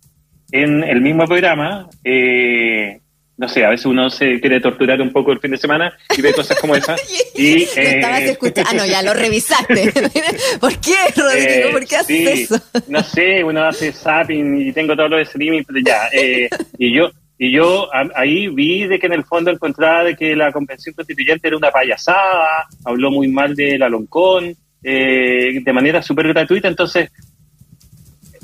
en 0.52 0.84
el 0.84 1.00
mismo 1.02 1.26
programa, 1.26 1.88
eh, 2.04 3.00
no 3.38 3.48
sé, 3.48 3.64
a 3.64 3.70
veces 3.70 3.86
uno 3.86 4.10
se 4.10 4.42
quiere 4.42 4.60
torturar 4.60 5.00
un 5.02 5.14
poco 5.14 5.32
el 5.32 5.40
fin 5.40 5.52
de 5.52 5.58
semana 5.58 5.94
y 6.18 6.22
ve 6.22 6.34
cosas 6.34 6.60
como 6.60 6.76
esa. 6.76 6.96
Y, 7.36 7.64
eh, 7.78 8.02
escuchando. 8.32 8.70
Ah, 8.70 8.74
no, 8.74 8.86
ya 8.86 9.02
lo 9.02 9.14
revisaste. 9.14 9.94
¿Por 10.60 10.78
qué, 10.82 10.96
Rodrigo? 11.16 11.70
eh, 11.70 11.72
¿Por 11.72 11.86
qué 11.88 11.96
haces 11.96 12.08
sí, 12.18 12.28
eso? 12.44 12.62
No 12.90 13.02
sé, 13.02 13.42
uno 13.46 13.64
hace 13.64 13.94
zapping 13.94 14.60
y 14.68 14.74
tengo 14.74 14.94
todo 14.94 15.08
lo 15.08 15.16
de 15.18 15.24
streaming, 15.24 15.64
pero 15.66 15.80
ya. 15.86 16.10
eh, 16.12 16.50
y 16.78 16.94
yo 16.94 17.10
y 17.38 17.52
yo 17.54 17.88
a- 17.94 18.10
ahí 18.16 18.50
vi 18.50 18.86
de 18.88 19.00
que 19.00 19.06
en 19.06 19.14
el 19.14 19.24
fondo 19.24 19.50
encontraba 19.52 20.04
de 20.04 20.18
que 20.18 20.36
la 20.36 20.52
convención 20.52 20.94
constituyente 20.94 21.48
era 21.48 21.56
una 21.56 21.72
payasada, 21.72 22.68
habló 22.84 23.10
muy 23.12 23.30
mal 23.30 23.56
del 23.56 23.82
Aloncón, 23.82 24.54
eh, 24.84 25.60
de 25.64 25.74
manera 25.74 26.02
súper 26.02 26.28
gratuita, 26.30 26.68
entonces 26.68 27.12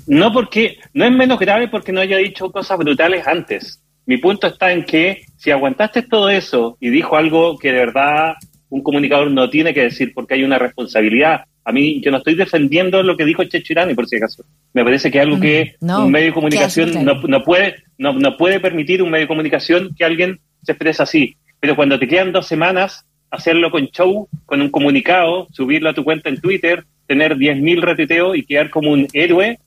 no 0.08 0.32
porque 0.32 0.77
no 0.94 1.06
es 1.06 1.12
menos 1.12 1.39
grave 1.39 1.68
porque 1.68 1.92
no 1.92 2.01
haya 2.01 2.18
dicho 2.18 2.51
cosas 2.51 2.77
brutales 2.77 3.25
antes. 3.27 3.82
Mi 4.06 4.18
punto 4.18 4.48
está 4.48 4.72
en 4.72 4.86
que 4.86 5.24
si 5.38 5.51
aguantaste 5.51 6.04
todo 6.04 6.30
eso 6.30 6.77
y 6.80 6.89
dijo 6.89 7.15
algo 7.15 7.58
que 7.58 7.72
de 7.72 7.80
verdad 7.80 8.36
un 8.70 8.84
comunicador 8.84 9.32
no 9.32 9.50
tiene 9.50 9.74
que 9.74 9.84
decir 9.84 10.13
porque 10.13 10.36
hay 10.36 10.44
una 10.44 10.60
responsabilidad. 10.60 11.46
A 11.63 11.72
mí 11.72 12.01
yo 12.01 12.12
no 12.12 12.18
estoy 12.18 12.36
defendiendo 12.36 13.01
lo 13.01 13.18
que 13.18 13.25
dijo 13.25 13.44
Checho 13.44 13.74
Irani, 13.74 13.96
por 13.96 14.08
si 14.08 14.18
acaso. 14.18 14.46
Me 14.74 14.84
parece 14.84 15.10
que 15.10 15.18
es 15.18 15.24
algo 15.24 15.39
que 15.39 15.75
Mm, 15.80 15.86
no, 15.86 16.06
un 16.06 16.12
medio 16.12 16.27
de 16.27 16.34
comunicación 16.34 17.04
no, 17.04 17.15
no 17.22 17.44
puede 17.44 17.77
no, 17.98 18.13
no 18.13 18.38
puede 18.38 18.60
permitir 18.60 19.01
un 19.01 19.10
medio 19.10 19.24
de 19.24 19.30
comunicación 19.30 19.96
que 19.98 20.06
alguien 20.06 20.39
se 20.62 20.74
expresa 20.74 21.04
así. 21.04 21.38
Pero 21.60 21.75
cuando 21.75 21.98
te 21.98 22.08
quedan 22.08 22.32
dos 22.32 22.46
semanas, 22.46 23.06
hacerlo 23.36 23.72
con 23.72 23.88
show, 23.88 24.27
con 24.46 24.62
un 24.62 24.70
comunicado, 24.70 25.48
subirlo 25.51 25.89
a 25.89 25.94
tu 25.94 26.04
cuenta 26.04 26.30
en 26.30 26.42
Twitter, 26.42 26.84
tener 27.08 27.36
10.000 27.36 27.82
retuiteos 27.82 28.38
y 28.38 28.46
quedar 28.46 28.70
como 28.70 28.92
un 28.92 29.08
héroe, 29.13 29.60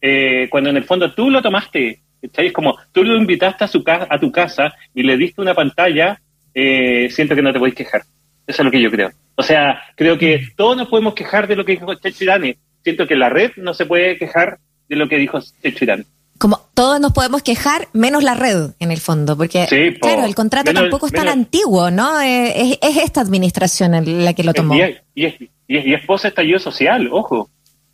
eh, 0.00 0.48
cuando 0.50 0.70
en 0.70 0.76
el 0.76 0.84
fondo 0.84 1.12
tú 1.12 1.30
lo 1.30 1.42
tomaste, 1.42 2.00
¿cachai? 2.22 2.46
Es 2.46 2.52
como 2.52 2.78
tú 2.92 3.02
lo 3.02 3.16
invitaste 3.16 3.64
a, 3.64 3.68
su 3.68 3.82
a 3.86 4.18
tu 4.20 4.30
casa 4.30 4.74
y 4.94 5.02
le 5.02 5.16
diste 5.16 5.40
una 5.40 5.54
pantalla, 5.54 6.20
eh, 6.54 7.08
siento 7.10 7.34
que 7.34 7.42
no 7.42 7.52
te 7.52 7.58
podéis 7.58 7.74
quejar. 7.74 8.02
Eso 8.46 8.62
es 8.62 8.64
lo 8.64 8.70
que 8.70 8.80
yo 8.80 8.90
creo. 8.90 9.10
O 9.34 9.42
sea, 9.42 9.82
creo 9.94 10.16
que 10.16 10.48
todos 10.56 10.76
nos 10.76 10.88
podemos 10.88 11.14
quejar 11.14 11.46
de 11.46 11.56
lo 11.56 11.64
que 11.64 11.72
dijo 11.72 11.94
Checho 11.94 12.24
Irane. 12.24 12.58
Siento 12.82 13.06
que 13.06 13.16
la 13.16 13.28
red 13.28 13.52
no 13.56 13.74
se 13.74 13.86
puede 13.86 14.16
quejar 14.16 14.58
de 14.88 14.96
lo 14.96 15.08
que 15.08 15.18
dijo 15.18 15.38
Checho 15.62 15.84
Irane. 15.84 16.04
Como 16.38 16.60
todos 16.74 17.00
nos 17.00 17.12
podemos 17.12 17.42
quejar, 17.42 17.88
menos 17.92 18.22
la 18.22 18.34
red, 18.34 18.70
en 18.78 18.92
el 18.92 18.98
fondo, 19.00 19.36
porque, 19.36 19.66
Sí, 19.66 19.98
claro, 20.00 20.24
el 20.24 20.34
contrato 20.36 20.70
Menos- 20.70 20.84
tampoco 20.84 21.06
es 21.06 21.12
tan 21.12 21.28
antiguo, 21.28 21.90
¿no? 21.90 22.20
Es, 22.20 22.78
es 22.80 22.96
esta 22.98 23.20
administración 23.20 23.92
la 24.24 24.32
que 24.34 24.44
lo 24.44 24.54
tomó. 24.54 24.74
Y 24.76 24.80
es, 24.82 24.96
y 25.14 25.24
es, 25.26 25.34
y 25.66 25.76
es, 25.76 25.86
y 25.86 25.94
es 25.94 26.06
post-estallido 26.06 26.58
social, 26.60 27.08
ojo. 27.10 27.50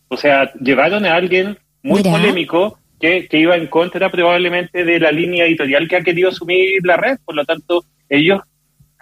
O 0.08 0.16
sea, 0.16 0.52
llevaron 0.60 1.06
a 1.06 1.14
alguien 1.14 1.58
muy 1.82 2.02
Mira. 2.02 2.12
polémico 2.12 2.78
que, 3.00 3.26
que 3.28 3.38
iba 3.38 3.56
en 3.56 3.66
contra 3.66 4.10
probablemente 4.10 4.84
de 4.84 5.00
la 5.00 5.10
línea 5.10 5.46
editorial 5.46 5.88
que 5.88 5.96
ha 5.96 6.02
querido 6.02 6.28
asumir 6.28 6.84
la 6.84 6.96
red. 6.96 7.18
Por 7.24 7.34
lo 7.34 7.44
tanto, 7.44 7.84
ellos 8.08 8.40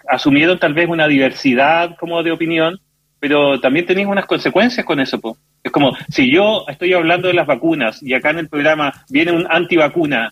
asumieron 0.07 0.57
tal 0.59 0.73
vez 0.73 0.87
una 0.89 1.07
diversidad 1.07 1.95
como 1.99 2.23
de 2.23 2.31
opinión, 2.31 2.79
pero 3.19 3.59
también 3.59 3.85
tenéis 3.85 4.07
unas 4.07 4.25
consecuencias 4.25 4.85
con 4.85 4.99
eso. 4.99 5.19
Po. 5.19 5.37
Es 5.63 5.71
como, 5.71 5.95
si 6.09 6.29
yo 6.29 6.65
estoy 6.67 6.93
hablando 6.93 7.29
de 7.29 7.33
las 7.33 7.47
vacunas 7.47 8.03
y 8.03 8.13
acá 8.13 8.31
en 8.31 8.39
el 8.39 8.49
programa 8.49 8.93
viene 9.09 9.31
un 9.31 9.47
antivacuna, 9.49 10.31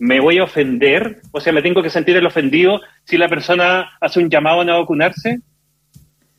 ¿me 0.00 0.18
voy 0.18 0.38
a 0.38 0.44
ofender? 0.44 1.20
O 1.30 1.40
sea, 1.40 1.52
¿me 1.52 1.62
tengo 1.62 1.82
que 1.82 1.90
sentir 1.90 2.16
el 2.16 2.26
ofendido 2.26 2.80
si 3.04 3.18
la 3.18 3.28
persona 3.28 3.90
hace 4.00 4.18
un 4.18 4.30
llamado 4.30 4.62
a 4.62 4.64
no 4.64 4.80
vacunarse? 4.80 5.40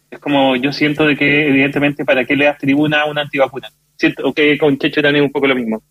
Es 0.09 0.19
como, 0.19 0.55
yo 0.55 0.73
siento 0.73 1.05
de 1.05 1.15
que 1.15 1.47
evidentemente 1.47 2.05
para 2.05 2.25
qué 2.25 2.35
le 2.35 2.45
das 2.45 2.57
tribuna 2.57 3.01
a 3.01 3.05
una 3.05 3.21
antivacuna. 3.21 3.69
Siento 3.95 4.33
que 4.33 4.57
con 4.57 4.77
Checho 4.77 5.01
también 5.01 5.25
un 5.25 5.31
poco 5.31 5.47
lo 5.47 5.55
mismo. 5.55 5.83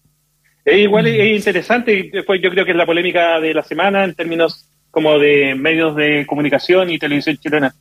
Es 0.64 0.78
igual 0.78 1.06
es 1.06 1.36
interesante, 1.36 2.10
después 2.12 2.40
yo 2.42 2.50
creo 2.50 2.64
que 2.64 2.72
es 2.72 2.76
la 2.76 2.86
polémica 2.86 3.40
de 3.40 3.54
la 3.54 3.62
semana 3.62 4.04
en 4.04 4.14
términos 4.14 4.68
como 4.90 5.18
de 5.18 5.54
medios 5.54 5.96
de 5.96 6.24
comunicación 6.26 6.90
y 6.90 6.98
televisión 6.98 7.36
chilena. 7.36 7.74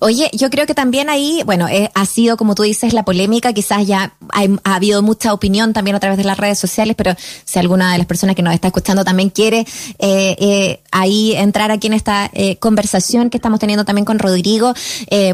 Oye, 0.00 0.30
yo 0.32 0.50
creo 0.50 0.66
que 0.66 0.74
también 0.74 1.08
ahí, 1.08 1.42
bueno, 1.46 1.68
eh, 1.68 1.90
ha 1.94 2.06
sido, 2.06 2.36
como 2.36 2.54
tú 2.54 2.62
dices, 2.62 2.92
la 2.92 3.04
polémica, 3.04 3.52
quizás 3.52 3.86
ya 3.86 4.14
ha 4.32 4.74
habido 4.74 5.02
mucha 5.02 5.32
opinión 5.32 5.72
también 5.72 5.96
a 5.96 6.00
través 6.00 6.18
de 6.18 6.24
las 6.24 6.38
redes 6.38 6.58
sociales, 6.58 6.96
pero 6.96 7.14
si 7.44 7.58
alguna 7.58 7.92
de 7.92 7.98
las 7.98 8.06
personas 8.06 8.34
que 8.34 8.42
nos 8.42 8.54
está 8.54 8.68
escuchando 8.68 9.04
también 9.04 9.30
quiere 9.30 9.60
eh, 9.98 10.36
eh, 10.38 10.80
ahí 10.90 11.34
entrar 11.34 11.70
aquí 11.70 11.86
en 11.86 11.94
esta 11.94 12.30
conversación 12.58 13.30
que 13.30 13.36
estamos 13.36 13.60
teniendo 13.60 13.84
también 13.84 14.04
con 14.04 14.18
Rodrigo, 14.18 14.74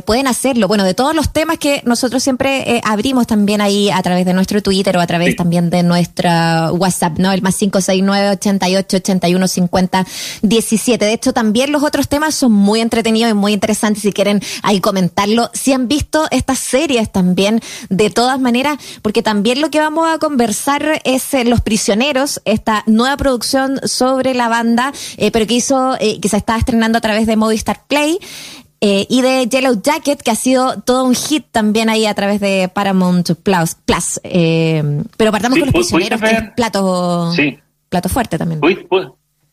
pueden 0.05 0.27
hacerlo. 0.27 0.69
Bueno, 0.69 0.85
de 0.85 0.95
todos 0.95 1.15
los 1.15 1.33
temas 1.33 1.59
que 1.59 1.83
nosotros 1.85 2.23
siempre 2.23 2.81
abrimos 2.85 3.27
también 3.27 3.61
ahí 3.61 3.91
a 3.91 4.03
través 4.03 4.25
de 4.25 4.33
nuestro 4.33 4.63
Twitter 4.63 4.97
o 4.97 5.01
a 5.01 5.07
través 5.07 5.37
también 5.37 5.71
de 5.71 5.83
nuestra 5.83 6.73
WhatsApp, 6.73 7.19
¿no? 7.19 7.33
El 7.33 7.43
más 7.43 7.57
569 7.57 8.31
88 8.31 8.97
81 8.99 9.49
50 9.49 10.07
17. 10.43 11.05
De 11.05 11.13
hecho, 11.13 11.33
también 11.33 11.73
los 11.73 11.83
otros 11.83 12.09
temas 12.09 12.35
son 12.35 12.53
muy 12.53 12.81
entretenidos 12.81 13.31
y 13.31 13.35
muy 13.35 13.53
interesantes 13.53 14.03
si 14.03 14.13
quieren 14.13 14.41
ahí 14.63 14.81
comentarlo. 14.81 15.51
Si 15.53 15.73
han 15.73 15.89
visto 15.89 16.27
estas 16.31 16.59
series 16.59 17.11
también, 17.11 17.61
de 17.89 18.11
todas 18.11 18.41
maneras, 18.41 18.79
porque 19.03 19.23
también 19.23 19.61
lo 19.61 19.71
que 19.71 19.81
vamos 19.81 20.09
a 20.09 20.19
conversar 20.19 21.01
es 21.05 21.35
eh, 21.35 21.45
Los 21.45 21.61
Prisioneros, 21.61 22.41
esta 22.45 22.83
nueva 22.87 23.17
producción 23.17 23.81
sobre 23.85 24.35
la 24.35 24.49
banda, 24.49 24.93
eh, 25.17 25.31
pero 25.31 25.47
que 25.47 25.55
hizo, 25.55 25.97
eh, 26.01 26.21
que 26.21 26.29
se 26.29 26.37
está 26.37 26.57
estrenando 26.57 26.99
a 26.99 27.01
través 27.01 27.27
de 27.27 27.37
Movistar 27.37 27.85
Play. 27.87 28.19
y 28.83 29.21
de 29.21 29.47
Yellow 29.47 29.83
Jacket, 29.83 30.23
que 30.23 30.31
ha 30.31 30.35
sido 30.35 30.81
todo 30.81 31.05
un 31.05 31.15
hit 31.15 31.45
también 31.51 31.91
ahí 31.91 32.07
a 32.07 32.15
través 32.15 32.41
de 32.41 32.71
Paramount 32.73 33.33
Plus. 33.43 33.75
Plus 33.85 34.19
pero 34.23 35.33
partamos 35.33 35.59
con 35.59 35.67
los 35.67 35.75
prisioneros, 35.75 36.19
que 36.19 36.31
es 36.31 36.43
plato, 36.57 37.31
plato 37.91 38.09
fuerte 38.09 38.39
también. 38.39 38.59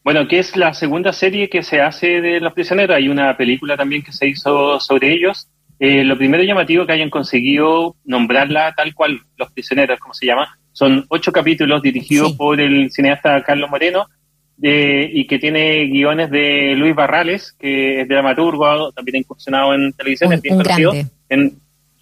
Bueno, 0.07 0.25
que 0.25 0.39
es 0.39 0.55
la 0.55 0.73
segunda 0.73 1.11
serie 1.11 1.49
que 1.49 1.63
se 1.63 1.81
hace 1.81 2.21
de 2.21 2.39
Los 2.39 2.53
Prisioneros. 2.53 2.95
Hay 2.95 3.09
una 3.09 3.35
película 3.35 3.75
también 3.75 4.01
que 4.01 4.13
se 4.13 4.25
hizo 4.25 4.79
sobre 4.79 5.11
ellos. 5.11 5.49
Eh, 5.79 6.05
lo 6.05 6.17
primero 6.17 6.43
llamativo 6.43 6.85
que 6.85 6.93
hayan 6.93 7.09
conseguido 7.09 7.97
nombrarla 8.05 8.73
tal 8.73 8.95
cual, 8.95 9.19
Los 9.35 9.51
Prisioneros, 9.51 9.99
como 9.99 10.13
se 10.13 10.25
llama. 10.25 10.57
Son 10.71 11.05
ocho 11.09 11.33
capítulos 11.33 11.81
dirigidos 11.81 12.31
por 12.37 12.61
el 12.61 12.89
cineasta 12.89 13.43
Carlos 13.43 13.69
Moreno 13.69 14.07
y 14.61 15.27
que 15.27 15.39
tiene 15.39 15.87
guiones 15.87 16.31
de 16.31 16.75
Luis 16.77 16.95
Barrales, 16.95 17.51
que 17.59 17.99
es 17.99 18.07
dramaturgo, 18.07 18.93
también 18.93 19.17
ha 19.17 19.19
incursionado 19.19 19.73
en 19.73 19.91
televisión, 19.91 20.31
es 20.31 20.41
bien 20.41 20.55
conocido. 20.55 20.93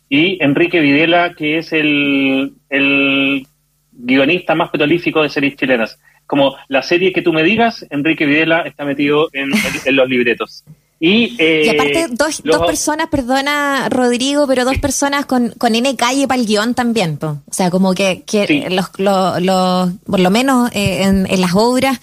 y 0.10 0.44
Enrique 0.44 0.80
Videla, 0.80 1.34
que 1.34 1.58
es 1.58 1.74
el, 1.74 2.54
el 2.70 3.48
guionista 3.92 4.54
más 4.54 4.70
prolífico 4.70 5.24
de 5.24 5.30
series 5.30 5.56
chilenas 5.56 6.00
como 6.28 6.56
la 6.68 6.82
serie 6.82 7.14
que 7.14 7.22
tú 7.22 7.34
me 7.34 7.44
digas, 7.44 7.86
Enrique 7.90 8.26
Videla 8.26 8.62
está 8.62 8.86
metido 8.86 9.30
en, 9.34 9.52
los 9.96 10.10
libretos. 10.10 10.64
Y, 10.98 11.36
eh, 11.40 11.70
aparte, 11.70 12.08
dos, 12.10 12.42
dos 12.44 12.66
personas, 12.66 13.08
perdona 13.12 13.90
Rodrigo, 13.90 14.48
pero 14.48 14.64
dos 14.64 14.78
personas 14.78 15.26
con, 15.26 15.50
con 15.58 15.76
N 15.76 15.96
calle 15.98 16.26
para 16.28 16.40
el 16.40 16.48
guion 16.48 16.74
también. 16.74 17.20
O 17.22 17.42
sea, 17.52 17.70
como 17.70 17.94
que, 17.94 18.24
que 18.24 18.70
los, 18.70 18.90
los, 18.98 19.94
por 20.06 20.20
lo 20.20 20.32
menos 20.32 20.72
eh, 20.74 21.04
en, 21.04 21.42
las 21.42 21.54
obras 21.54 22.00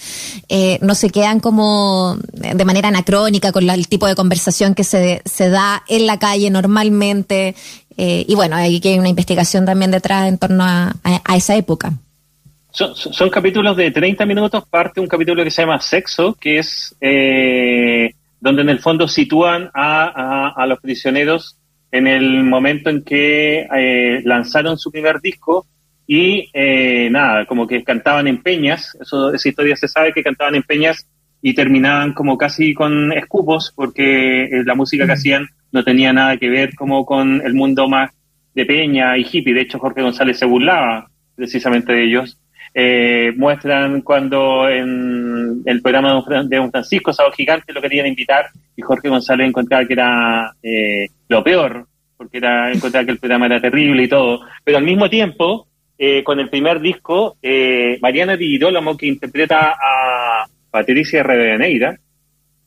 eh, 0.49 0.79
no 0.83 0.95
se 0.95 1.09
quedan 1.09 1.41
como 1.41 2.19
de 2.33 2.65
manera 2.65 2.89
anacrónica 2.89 3.51
con 3.51 3.69
el 3.69 3.89
tipo 3.89 4.07
de 4.07 4.15
conversación 4.15 4.75
que 4.75 4.85
se, 4.85 5.23
se 5.25 5.49
da 5.49 5.83
en 5.89 6.07
la 6.07 6.19
calle 6.19 6.51
normalmente. 6.51 7.57
y 7.97 8.35
bueno, 8.35 8.57
hay 8.57 8.79
que 8.79 8.91
hay 8.91 8.99
una 8.99 9.09
investigación 9.09 9.65
también 9.65 9.91
detrás 9.91 10.29
en 10.29 10.37
torno 10.37 10.65
a 10.65 11.35
esa 11.35 11.57
época. 11.57 11.95
Son, 12.73 13.29
capítulos 13.29 13.77
de 13.77 13.91
30 13.91 14.25
minutos, 14.25 14.65
parte 14.67 14.99
un 14.99 15.07
capítulo 15.07 15.45
que 15.45 15.51
se 15.51 15.61
llama 15.61 15.79
Sexo, 15.79 16.35
que 16.41 16.57
es 16.57 16.97
eh, 17.03 18.15
donde 18.41 18.63
en 18.63 18.71
el 18.71 18.79
fondo 18.79 19.07
sitúan 19.07 19.71
a, 19.75 20.65
los 20.67 20.81
prisioneros 20.81 21.59
en 21.91 22.07
el 22.07 22.43
momento 22.45 22.89
en 22.89 23.03
que 23.03 23.69
eh, 23.77 24.23
lanzaron 24.25 24.79
su 24.79 24.91
primer 24.91 25.21
disco 25.21 25.67
y 26.07 26.49
eh, 26.55 27.11
nada, 27.11 27.45
como 27.45 27.67
que 27.67 27.85
cantaban 27.85 28.27
en 28.27 28.43
peñas, 28.43 28.97
eso, 28.99 29.35
esa 29.35 29.49
historia 29.51 29.77
se 29.77 29.87
sabe 29.87 30.15
que 30.15 30.23
cantaban 30.23 30.55
en 30.55 30.63
peñas 30.63 31.07
y 31.43 31.53
terminaban 31.53 32.15
como 32.15 32.39
casi 32.39 32.73
con 32.73 33.13
escupos 33.13 33.71
porque 33.77 34.63
la 34.65 34.75
música 34.75 35.05
que 35.05 35.13
hacían 35.13 35.47
no 35.73 35.85
tenía 35.85 36.15
nada 36.15 36.39
que 36.39 36.49
ver 36.49 36.75
como 36.75 37.05
con 37.05 37.43
el 37.45 37.53
mundo 37.53 37.87
más 37.87 38.13
de 38.55 38.65
peña 38.65 39.19
y 39.19 39.27
hippie, 39.31 39.53
de 39.53 39.61
hecho 39.61 39.79
Jorge 39.79 40.01
González 40.01 40.39
se 40.39 40.47
burlaba 40.47 41.11
precisamente 41.37 41.93
de 41.93 42.05
ellos 42.05 42.39
eh, 42.75 43.33
muestran 43.37 44.01
cuando 44.01 44.69
en 44.69 45.63
el 45.65 45.83
programa 45.83 46.25
de 46.45 46.57
Don 46.57 46.71
Francisco, 46.71 47.13
Sábado 47.13 47.35
Gigante, 47.37 47.73
lo 47.73 47.83
querían 47.83 48.07
invitar 48.07 48.47
y 48.75 48.83
Jorge 48.83 49.09
González 49.09 49.49
encontraba 49.49 49.87
que 49.87 49.93
era 49.93 50.55
eh, 50.63 51.09
lo 51.29 51.45
peor, 51.45 51.87
porque 52.17 52.39
era 52.39 52.73
encontrar 52.73 53.05
que 53.05 53.13
el 53.13 53.19
programa 53.19 53.47
era 53.47 53.61
terrible 53.61 54.05
y 54.05 54.09
todo. 54.09 54.41
Pero 54.65 54.79
al 54.79 54.85
mismo 54.85 55.11
tiempo, 55.11 55.67
eh, 55.99 56.25
con 56.25 56.41
el 56.41 56.49
primer 56.49 56.81
disco, 56.81 57.37
Mariana 58.01 58.37
Di 58.37 58.47
Girolamo, 58.53 58.97
que 58.97 59.07
interpreta 59.07 59.73
a 59.73 60.47
Patricia 60.71 61.23
Reveneira, 61.23 61.99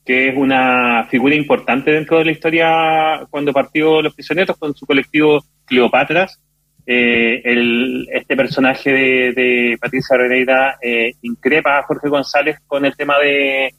que 0.06 0.30
es 0.30 0.38
una 0.38 1.08
figura 1.10 1.34
importante 1.34 1.92
dentro 1.92 2.20
de 2.20 2.26
la 2.26 2.32
historia 2.32 3.26
cuando 3.32 3.52
partió 3.52 4.04
Los 4.04 4.14
Prisioneros 4.14 4.56
con 4.58 4.76
su 4.76 4.86
colectivo 4.86 5.44
Cleopatras, 5.66 6.40
eh, 6.88 7.42
el, 7.44 8.08
este 8.12 8.36
personaje 8.36 8.92
de, 8.92 9.78
Patricia 9.82 10.18
Reneira 10.18 10.78
eh, 10.82 11.14
increpa 11.24 11.80
a 11.80 11.84
Jorge 11.84 12.10
González 12.10 12.60
con 12.68 12.86
el 12.86 12.96
tema 12.96 13.16
de, 13.20 13.74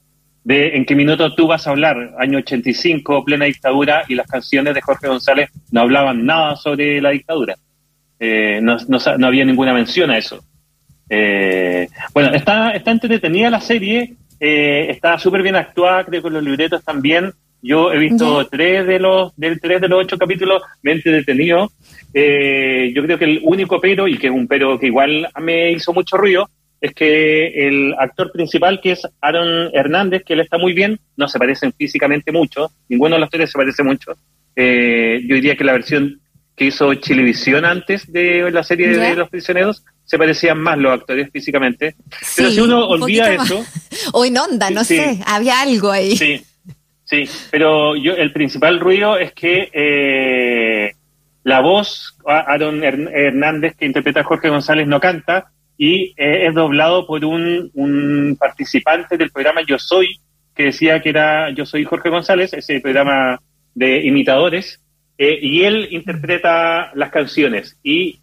en 0.44 0.84
qué 0.84 0.94
minuto 0.94 1.34
tú 1.34 1.46
vas 1.46 1.66
a 1.66 1.70
hablar, 1.70 2.14
año 2.18 2.38
85, 2.38 3.24
plena 3.24 3.44
dictadura, 3.44 4.04
y 4.08 4.14
las 4.14 4.26
canciones 4.26 4.74
de 4.74 4.80
Jorge 4.80 5.08
González 5.08 5.50
no 5.70 5.82
hablaban 5.82 6.24
nada 6.26 6.56
sobre 6.56 7.00
la 7.00 7.10
dictadura. 7.10 7.56
Eh, 8.18 8.60
no, 8.62 8.76
no, 8.88 9.26
había 9.26 9.44
ninguna 9.44 9.72
mención 9.72 10.10
a 10.10 10.18
eso. 10.18 10.44
Eh, 11.08 11.88
bueno, 12.12 12.34
está, 12.34 12.70
está 12.70 12.90
entretenida 12.90 13.50
la 13.50 13.60
serie, 13.60 14.14
está 14.40 15.18
súper 15.18 15.42
bien 15.42 15.56
actuada, 15.56 16.04
creo 16.04 16.22
que 16.22 16.30
los 16.30 16.42
libretos 16.42 16.82
también. 16.82 17.32
Yo 17.66 17.92
he 17.92 17.98
visto 17.98 18.46
tres 18.46 18.86
de 18.86 19.00
los 19.00 19.34
del 19.36 19.60
tres 19.60 19.80
de 19.80 19.88
los 19.88 20.04
ocho 20.04 20.16
capítulos, 20.16 20.62
me 20.82 20.92
he 20.92 20.94
entretenido. 20.94 21.72
Eh, 22.14 22.92
yo 22.94 23.02
creo 23.02 23.18
que 23.18 23.24
el 23.24 23.40
único 23.42 23.80
pero, 23.80 24.06
y 24.06 24.16
que 24.16 24.28
es 24.28 24.32
un 24.32 24.46
pero 24.46 24.78
que 24.78 24.86
igual 24.86 25.28
me 25.40 25.72
hizo 25.72 25.92
mucho 25.92 26.16
ruido, 26.16 26.48
es 26.80 26.94
que 26.94 27.66
el 27.66 27.94
actor 27.98 28.30
principal, 28.30 28.80
que 28.80 28.92
es 28.92 29.02
Aaron 29.20 29.70
Hernández, 29.74 30.22
que 30.24 30.34
él 30.34 30.40
está 30.40 30.58
muy 30.58 30.72
bien, 30.72 30.98
no 31.16 31.26
se 31.28 31.38
parecen 31.38 31.72
físicamente 31.72 32.30
mucho, 32.30 32.70
ninguno 32.88 33.16
de 33.16 33.20
los 33.20 33.30
tres 33.30 33.50
se 33.50 33.58
parece 33.58 33.82
mucho. 33.82 34.12
Eh, 34.54 35.22
yo 35.26 35.34
diría 35.34 35.56
que 35.56 35.64
la 35.64 35.72
versión 35.72 36.20
que 36.54 36.66
hizo 36.66 36.94
Chilevisión 36.94 37.64
antes 37.64 38.10
de 38.10 38.50
la 38.50 38.62
serie 38.62 38.88
de 38.88 39.14
Los 39.14 39.28
Prisioneros 39.28 39.84
se 40.06 40.16
parecían 40.16 40.58
más 40.58 40.78
los 40.78 40.92
actores 40.92 41.28
físicamente. 41.30 41.96
Pero 42.36 42.50
si 42.50 42.60
uno 42.60 42.86
olvida 42.86 43.34
eso. 43.34 43.62
o 44.12 44.24
en 44.24 44.38
onda, 44.38 44.70
no 44.70 44.84
sé, 44.84 45.20
había 45.26 45.60
algo 45.60 45.90
ahí. 45.90 46.16
Sí, 46.16 46.42
sí, 47.06 47.24
pero 47.50 47.96
yo 47.96 48.12
el 48.12 48.32
principal 48.32 48.78
ruido 48.78 49.16
es 49.16 49.32
que 49.32 49.70
eh, 49.72 50.92
la 51.42 51.60
voz, 51.60 52.18
Aaron 52.26 52.82
Hernández, 52.84 53.76
que 53.76 53.86
interpreta 53.86 54.20
a 54.20 54.24
Jorge 54.24 54.50
González, 54.50 54.86
no 54.86 55.00
canta 55.00 55.52
y 55.78 56.14
eh, 56.16 56.46
es 56.46 56.54
doblado 56.54 57.06
por 57.06 57.24
un, 57.24 58.36
participante 58.38 59.16
del 59.16 59.30
programa 59.30 59.60
Yo 59.66 59.78
Soy, 59.78 60.18
que 60.54 60.64
decía 60.64 61.00
que 61.00 61.10
era 61.10 61.50
Yo 61.50 61.66
Soy 61.66 61.84
Jorge 61.84 62.10
González, 62.10 62.52
ese 62.52 62.80
programa 62.80 63.40
de 63.74 64.04
imitadores, 64.04 64.80
eh, 65.18 65.38
y 65.40 65.64
él 65.64 65.88
interpreta 65.90 66.90
las 66.94 67.10
canciones 67.10 67.78
y 67.82 68.20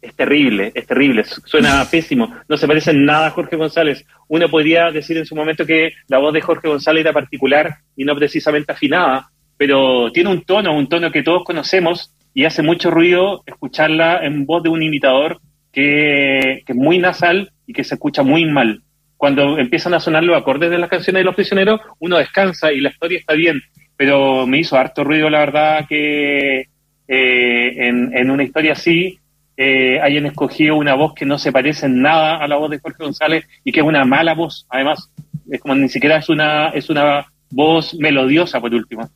es 0.00 0.14
terrible, 0.14 0.70
es 0.74 0.86
terrible, 0.86 1.24
suena 1.24 1.84
pésimo, 1.90 2.32
no 2.48 2.56
se 2.56 2.66
parece 2.66 2.92
en 2.92 3.04
nada 3.04 3.28
a 3.28 3.30
Jorge 3.30 3.56
González. 3.56 4.04
Uno 4.28 4.48
podría 4.48 4.90
decir 4.90 5.16
en 5.16 5.26
su 5.26 5.34
momento 5.34 5.66
que 5.66 5.92
la 6.08 6.18
voz 6.18 6.32
de 6.32 6.40
Jorge 6.40 6.68
González 6.68 7.00
era 7.00 7.12
particular 7.12 7.78
y 7.96 8.04
no 8.04 8.14
precisamente 8.14 8.72
afinada, 8.72 9.30
pero 9.56 10.12
tiene 10.12 10.30
un 10.30 10.42
tono, 10.42 10.76
un 10.76 10.88
tono 10.88 11.10
que 11.10 11.22
todos 11.22 11.44
conocemos 11.44 12.14
y 12.32 12.44
hace 12.44 12.62
mucho 12.62 12.90
ruido 12.90 13.42
escucharla 13.46 14.24
en 14.24 14.46
voz 14.46 14.62
de 14.62 14.68
un 14.68 14.82
imitador 14.82 15.40
que, 15.72 16.62
es 16.66 16.76
muy 16.76 16.98
nasal 16.98 17.50
y 17.66 17.72
que 17.72 17.84
se 17.84 17.94
escucha 17.94 18.22
muy 18.22 18.44
mal. 18.44 18.82
cuando 19.16 19.58
empiezan 19.58 19.94
a 19.94 20.00
sonar 20.00 20.22
los 20.22 20.36
acordes 20.36 20.70
de 20.70 20.78
las 20.78 20.88
canciones 20.88 21.20
de 21.20 21.24
los 21.24 21.34
prisioneros, 21.34 21.80
uno 21.98 22.18
descansa 22.18 22.72
y 22.72 22.80
la 22.80 22.90
historia 22.90 23.18
está 23.18 23.34
bien. 23.34 23.60
Pero 23.96 24.46
me 24.46 24.58
hizo 24.58 24.76
harto 24.76 25.02
ruido, 25.02 25.28
la 25.28 25.40
verdad, 25.40 25.86
que 25.88 26.66
eh, 27.08 27.72
en, 27.88 28.30
una 28.30 28.44
historia 28.44 28.72
así 28.72 29.18
eh, 29.60 30.00
hayan 30.00 30.26
escogido 30.26 30.76
una 30.76 30.94
voz 30.94 31.14
que 31.14 31.26
no 31.26 31.36
se 31.36 31.50
parece 31.50 31.86
en 31.86 32.00
nada 32.00 32.36
a 32.36 32.46
la 32.46 32.56
voz 32.56 32.70
de 32.70 32.78
Jorge 32.78 33.02
González 33.02 33.44
y 33.64 33.72
que 33.72 33.80
es 33.80 33.86
una 33.86 34.04
mala 34.04 34.32
voz, 34.34 34.64
además. 34.70 35.10
Es 35.50 35.60
como 35.60 35.74
ni 35.74 35.88
siquiera 35.88 36.18
es 36.18 36.28
una, 36.28 36.68
es 36.68 36.88
una 36.88 37.26
voz 37.50 37.92
melodiosa, 37.94 38.60
por 38.60 38.72
último. 38.72 39.10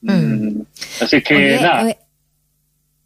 Mm. 0.00 0.10
Mm. 0.12 0.66
Así 1.00 1.22
que 1.22 1.58
nada. 1.62 1.88
Eh, 1.88 1.96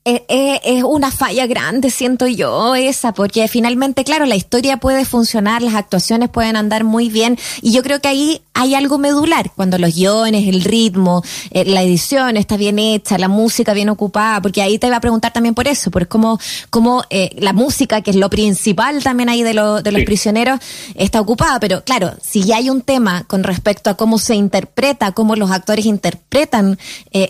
es, 0.04 0.84
una 0.84 1.10
falla 1.10 1.46
grande, 1.46 1.90
siento 1.90 2.26
yo, 2.26 2.74
esa, 2.74 3.14
porque 3.14 3.48
finalmente, 3.48 4.04
claro, 4.04 4.26
la 4.26 4.36
historia 4.36 4.76
puede 4.76 5.06
funcionar, 5.06 5.62
las 5.62 5.74
actuaciones 5.74 6.28
pueden 6.28 6.56
andar 6.56 6.84
muy 6.84 7.08
bien, 7.08 7.38
y 7.62 7.72
yo 7.72 7.82
creo 7.82 8.00
que 8.00 8.08
ahí 8.08 8.42
hay 8.52 8.74
algo 8.74 8.98
medular, 8.98 9.50
cuando 9.56 9.78
los 9.78 9.94
guiones, 9.94 10.46
el 10.46 10.62
ritmo, 10.62 11.22
eh, 11.50 11.64
la 11.64 11.82
edición 11.82 12.36
está 12.36 12.58
bien 12.58 12.78
hecha, 12.78 13.16
la 13.16 13.28
música 13.28 13.72
bien 13.72 13.88
ocupada, 13.88 14.42
porque 14.42 14.60
ahí 14.60 14.78
te 14.78 14.88
iba 14.88 14.96
a 14.96 15.00
preguntar 15.00 15.32
también 15.32 15.54
por 15.54 15.66
eso, 15.68 15.90
por 15.90 16.06
cómo, 16.06 16.38
cómo 16.68 17.02
la 17.36 17.52
música, 17.52 18.02
que 18.02 18.10
es 18.10 18.16
lo 18.16 18.28
principal 18.28 19.02
también 19.02 19.28
ahí 19.28 19.42
de, 19.42 19.54
lo, 19.54 19.80
de 19.80 19.90
los 19.90 20.02
prisioneros, 20.04 20.60
está 20.96 21.20
ocupada, 21.20 21.58
pero 21.60 21.82
claro, 21.82 22.12
si 22.22 22.42
ya 22.42 22.56
hay 22.56 22.68
un 22.68 22.82
tema 22.82 23.24
con 23.24 23.42
respecto 23.42 23.88
a 23.88 23.94
cómo 23.94 24.18
se 24.18 24.34
interpreta, 24.34 25.12
cómo 25.12 25.34
los 25.36 25.50
actores 25.50 25.86
interpretan 25.86 26.78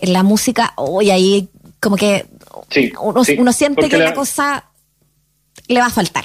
la 0.02 0.22
música, 0.22 0.72
hoy 0.76 1.10
ahí 1.10 1.48
como 1.84 1.96
que 1.96 2.26
uno, 3.00 3.52
siente 3.52 3.88
que 3.88 3.98
la... 3.98 4.14
cosa 4.14 4.64
le 5.68 5.80
va 5.80 5.86
a 5.86 5.90
faltar. 5.90 6.24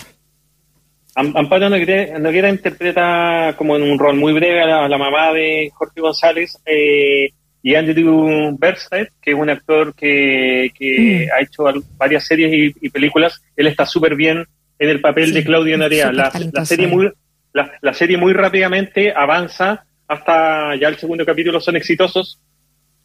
Amparo 1.16 1.70
Noguera, 1.70 2.50
interpreta 2.50 3.54
como 3.58 3.76
en 3.76 3.84
un 3.84 4.00
rol 4.00 4.16
muy 4.16 4.32
breve 4.32 4.62
a 4.62 4.88
la, 4.88 4.98
mamá 4.98 5.34
de 5.34 5.70
Jorge 5.74 6.00
González 6.00 6.58
eh, 6.66 7.32
y 7.62 7.76
Andrew 7.76 8.56
Bernstein, 8.58 9.08
que 9.22 9.32
es 9.32 9.38
un 9.38 9.50
actor 9.50 9.94
que, 9.94 10.72
mm. 10.80 11.36
ha 11.36 11.42
hecho 11.42 11.66
varias 11.98 12.26
series 12.26 12.74
y, 12.80 12.90
películas. 12.90 13.42
Él 13.56 13.68
está 13.68 13.86
súper 13.86 14.16
bien 14.16 14.46
en 14.78 14.90
el 14.90 15.02
papel 15.02 15.34
de 15.34 15.44
Claudio 15.44 15.78
Narea. 15.78 16.12
La, 16.12 16.32
serie 16.66 16.88
muy, 16.88 17.12
la, 17.54 17.94
serie 17.94 18.18
muy 18.18 18.34
rápidamente 18.34 19.12
avanza 19.14 19.84
hasta 20.08 20.76
ya 20.76 20.88
el 20.88 20.98
segundo 20.98 21.26
capítulo 21.26 21.60
son 21.60 21.76
exitosos 21.76 22.40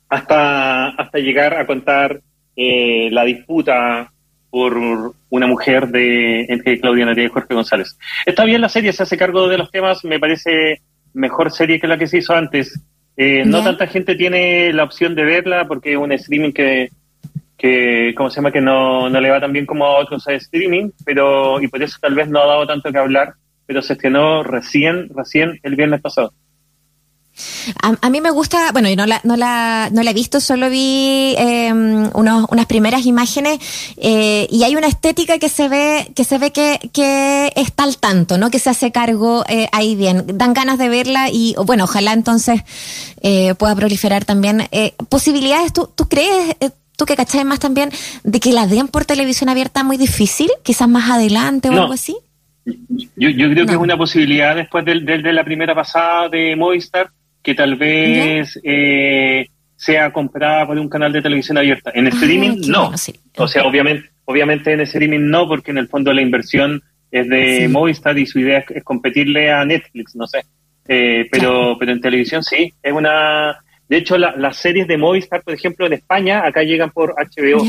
hasta, 0.08 0.90
hasta 0.90 1.18
llegar 1.18 1.54
a 1.54 1.66
contar 1.66 2.20
eh, 2.56 3.08
la 3.10 3.24
disputa 3.24 4.10
por 4.50 4.76
una 5.30 5.46
mujer 5.48 5.88
de 5.88 6.42
entre 6.44 6.78
Claudia 6.80 7.06
Nadia 7.06 7.24
y 7.24 7.28
Jorge 7.28 7.54
González. 7.54 7.98
Está 8.24 8.44
bien 8.44 8.60
la 8.60 8.68
serie, 8.68 8.92
se 8.92 9.02
hace 9.02 9.16
cargo 9.16 9.48
de 9.48 9.58
los 9.58 9.70
temas, 9.70 10.04
me 10.04 10.20
parece 10.20 10.80
mejor 11.12 11.50
serie 11.50 11.80
que 11.80 11.88
la 11.88 11.98
que 11.98 12.06
se 12.06 12.18
hizo 12.18 12.34
antes. 12.34 12.80
Eh, 13.16 13.44
no 13.44 13.62
tanta 13.64 13.86
gente 13.86 14.14
tiene 14.14 14.72
la 14.72 14.84
opción 14.84 15.14
de 15.14 15.24
verla 15.24 15.66
porque 15.66 15.92
es 15.92 15.98
un 15.98 16.12
streaming 16.12 16.52
que, 16.52 16.90
que 17.56 18.12
¿cómo 18.16 18.30
se 18.30 18.36
llama? 18.36 18.52
Que 18.52 18.60
no, 18.60 19.08
no 19.08 19.20
le 19.20 19.30
va 19.30 19.40
tan 19.40 19.52
bien 19.52 19.66
como 19.66 19.86
a 19.86 19.98
otros 19.98 20.26
a 20.28 20.34
streaming, 20.34 20.90
pero 21.04 21.60
y 21.60 21.66
por 21.68 21.82
eso 21.82 21.98
tal 22.00 22.14
vez 22.14 22.28
no 22.28 22.40
ha 22.40 22.46
dado 22.46 22.66
tanto 22.66 22.92
que 22.92 22.98
hablar, 22.98 23.34
pero 23.66 23.82
se 23.82 23.94
estrenó 23.94 24.42
recién, 24.44 25.08
recién 25.14 25.58
el 25.62 25.74
viernes 25.74 26.00
pasado. 26.00 26.32
A, 27.82 28.10
mí 28.10 28.20
me 28.20 28.30
gusta, 28.30 28.70
bueno, 28.72 28.88
yo 28.88 28.96
no 28.96 29.06
la, 29.06 29.20
no 29.24 29.36
la, 29.36 29.88
no 29.92 30.02
la 30.02 30.10
he 30.10 30.14
visto, 30.14 30.40
solo 30.40 30.70
vi 30.70 31.34
eh, 31.36 31.72
unos, 31.72 32.46
unas 32.50 32.66
primeras 32.66 33.06
imágenes 33.06 33.58
eh, 33.96 34.46
y 34.50 34.62
hay 34.62 34.76
una 34.76 34.86
estética 34.86 35.38
que 35.38 35.48
se 35.48 35.68
ve, 35.68 36.10
que 36.14 36.24
se 36.24 36.38
ve 36.38 36.52
que, 36.52 36.78
que 36.92 37.52
está 37.56 37.82
al 37.82 37.98
tanto, 37.98 38.38
¿no? 38.38 38.50
Que 38.50 38.58
se 38.58 38.70
hace 38.70 38.92
cargo 38.92 39.44
eh, 39.48 39.68
ahí 39.72 39.96
bien. 39.96 40.24
Dan 40.34 40.54
ganas 40.54 40.78
de 40.78 40.88
verla 40.88 41.28
y, 41.30 41.54
bueno, 41.64 41.84
ojalá 41.84 42.12
entonces 42.12 42.62
eh, 43.20 43.54
pueda 43.56 43.74
proliferar 43.74 44.24
también. 44.24 44.68
Eh, 44.70 44.94
posibilidades, 45.08 45.72
¿tú, 45.72 45.90
tú 45.94 46.08
crees? 46.08 46.56
Tú 46.96 47.06
que 47.06 47.16
cachai 47.16 47.44
más 47.44 47.58
también, 47.58 47.90
de 48.22 48.38
que 48.38 48.52
la 48.52 48.68
den 48.68 48.86
por 48.86 49.04
televisión 49.04 49.48
abierta 49.48 49.82
muy 49.82 49.96
difícil, 49.96 50.50
quizás 50.62 50.88
más 50.88 51.10
adelante 51.10 51.68
o 51.68 51.72
algo 51.72 51.92
así. 51.92 52.16
Yo, 52.64 53.28
yo 53.28 53.50
creo 53.50 53.66
que 53.66 53.72
es 53.72 53.78
una 53.78 53.96
posibilidad 53.96 54.54
después 54.56 54.84
de, 54.84 55.00
de, 55.00 55.32
la 55.32 55.44
primera 55.44 55.74
pasada 55.74 56.28
de 56.28 56.56
Movistar, 56.56 57.10
que 57.44 57.54
tal 57.54 57.76
vez 57.76 58.58
eh, 58.64 59.46
sea 59.76 60.10
comprada 60.12 60.66
por 60.66 60.78
un 60.78 60.88
canal 60.88 61.12
de 61.12 61.20
televisión 61.20 61.58
abierta. 61.58 61.92
En 61.94 62.06
ah, 62.06 62.08
streaming, 62.08 62.62
no. 62.68 62.90
O 63.36 63.46
sea, 63.46 63.64
obviamente, 63.64 64.08
obviamente 64.24 64.72
en 64.72 64.80
streaming 64.80 65.28
no, 65.28 65.46
porque 65.46 65.70
en 65.70 65.78
el 65.78 65.88
fondo 65.88 66.12
la 66.12 66.22
inversión 66.22 66.82
es 67.10 67.28
de 67.28 67.68
Movistar 67.68 68.18
y 68.18 68.26
su 68.26 68.40
idea 68.40 68.64
es, 68.68 68.82
competirle 68.82 69.52
a 69.52 69.64
Netflix, 69.64 70.16
no 70.16 70.26
sé. 70.26 70.40
Eh, 70.88 71.28
pero, 71.30 71.76
pero 71.78 71.92
en 71.92 72.00
televisión 72.00 72.42
sí, 72.42 72.72
es 72.82 72.92
una... 72.92 73.58
De 73.86 73.98
hecho, 73.98 74.16
las 74.16 74.56
series 74.56 74.88
de 74.88 74.96
Movistar, 74.96 75.42
por 75.42 75.52
ejemplo, 75.52 75.86
en 75.86 75.92
España, 75.92 76.46
acá 76.46 76.62
llegan 76.62 76.90
por 76.90 77.14
HBO. 77.14 77.62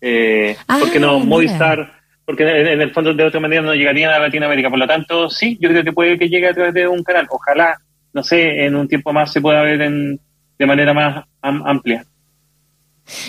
Eh, 0.00 0.56
porque 0.66 0.98
no, 0.98 1.16
ah, 1.16 1.24
Movistar, 1.24 1.92
porque 2.24 2.44
en, 2.44 2.80
el 2.80 2.90
fondo 2.92 3.12
de 3.12 3.24
otra 3.24 3.38
manera 3.38 3.60
no 3.60 3.74
llegarían 3.74 4.12
a 4.12 4.18
Latinoamérica. 4.18 4.70
Por 4.70 4.78
lo 4.78 4.86
tanto, 4.86 5.28
sí, 5.28 5.58
yo 5.60 5.68
creo 5.68 5.84
que 5.84 5.92
puede 5.92 6.18
que 6.18 6.30
llegue 6.30 6.48
a 6.48 6.54
través 6.54 6.72
de 6.72 6.88
un 6.88 7.02
canal. 7.02 7.26
Ojalá 7.28 7.76
no 8.12 8.22
sé, 8.22 8.64
en 8.64 8.74
un 8.74 8.88
tiempo 8.88 9.12
más 9.12 9.32
se 9.32 9.40
pueda 9.40 9.62
ver 9.62 9.80
en, 9.82 10.20
de 10.58 10.66
manera 10.66 10.92
más 10.92 11.24
amplia. 11.42 12.04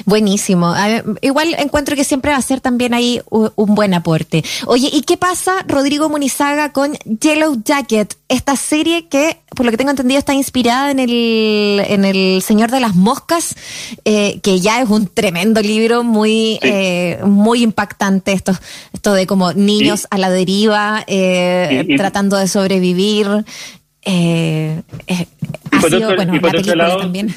Buenísimo. 0.06 0.74
igual 1.22 1.56
encuentro 1.58 1.96
que 1.96 2.04
siempre 2.04 2.32
va 2.32 2.38
a 2.38 2.42
ser 2.42 2.62
también 2.62 2.94
ahí 2.94 3.22
un, 3.30 3.76
buen 3.76 3.94
aporte. 3.94 4.44
Oye, 4.66 4.90
¿y 4.92 5.02
qué 5.02 5.18
pasa, 5.18 5.54
Rodrigo 5.68 6.10
Munizaga, 6.10 6.72
con 6.72 6.94
Yellow 7.06 7.62
Jacket? 7.64 8.16
Esta 8.28 8.56
serie 8.56 9.08
que, 9.08 9.40
por 9.56 9.66
lo 9.66 9.72
que 9.72 9.78
tengo 9.78 9.92
entendido, 9.92 10.20
está 10.20 10.34
inspirada 10.34 10.92
en 10.92 11.00
el, 11.00 11.82
en 11.88 12.06
el 12.06 12.42
Señor 12.42 12.72
de 12.72 12.80
las 12.80 12.96
Moscas, 12.96 13.56
eh, 14.06 14.40
que 14.42 14.60
ya 14.60 14.82
es 14.82 14.90
un 14.90 15.08
tremendo 15.08 15.62
libro, 15.62 16.04
muy, 16.04 16.60
eh, 16.62 17.20
muy 17.24 17.64
impactante. 17.64 18.34
Esto, 18.34 18.54
esto 18.94 19.14
de 19.14 19.26
como 19.28 19.54
niños 19.54 20.08
a 20.12 20.18
la 20.18 20.30
deriva, 20.30 21.04
eh, 21.08 21.96
tratando 21.98 22.38
de 22.38 22.48
sobrevivir. 22.48 23.28
Eh, 24.04 24.82
eh, 25.08 25.28
y 25.72 26.40
por 26.40 26.56
otro, 26.56 26.76
lado, 26.76 27.00
también. 27.00 27.30